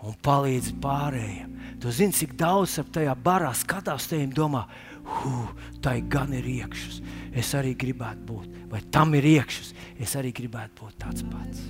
[0.06, 1.56] Un palīdz pārējiem.
[1.82, 4.64] Tu zini, cik daudz ap tajā barā skatās te un domā,
[5.06, 5.50] huh,
[5.82, 7.02] tai gan ir iekšas.
[7.36, 11.66] Es arī gribētu būt, vai tam ir iekšas es arī gribētu būt tāds pats.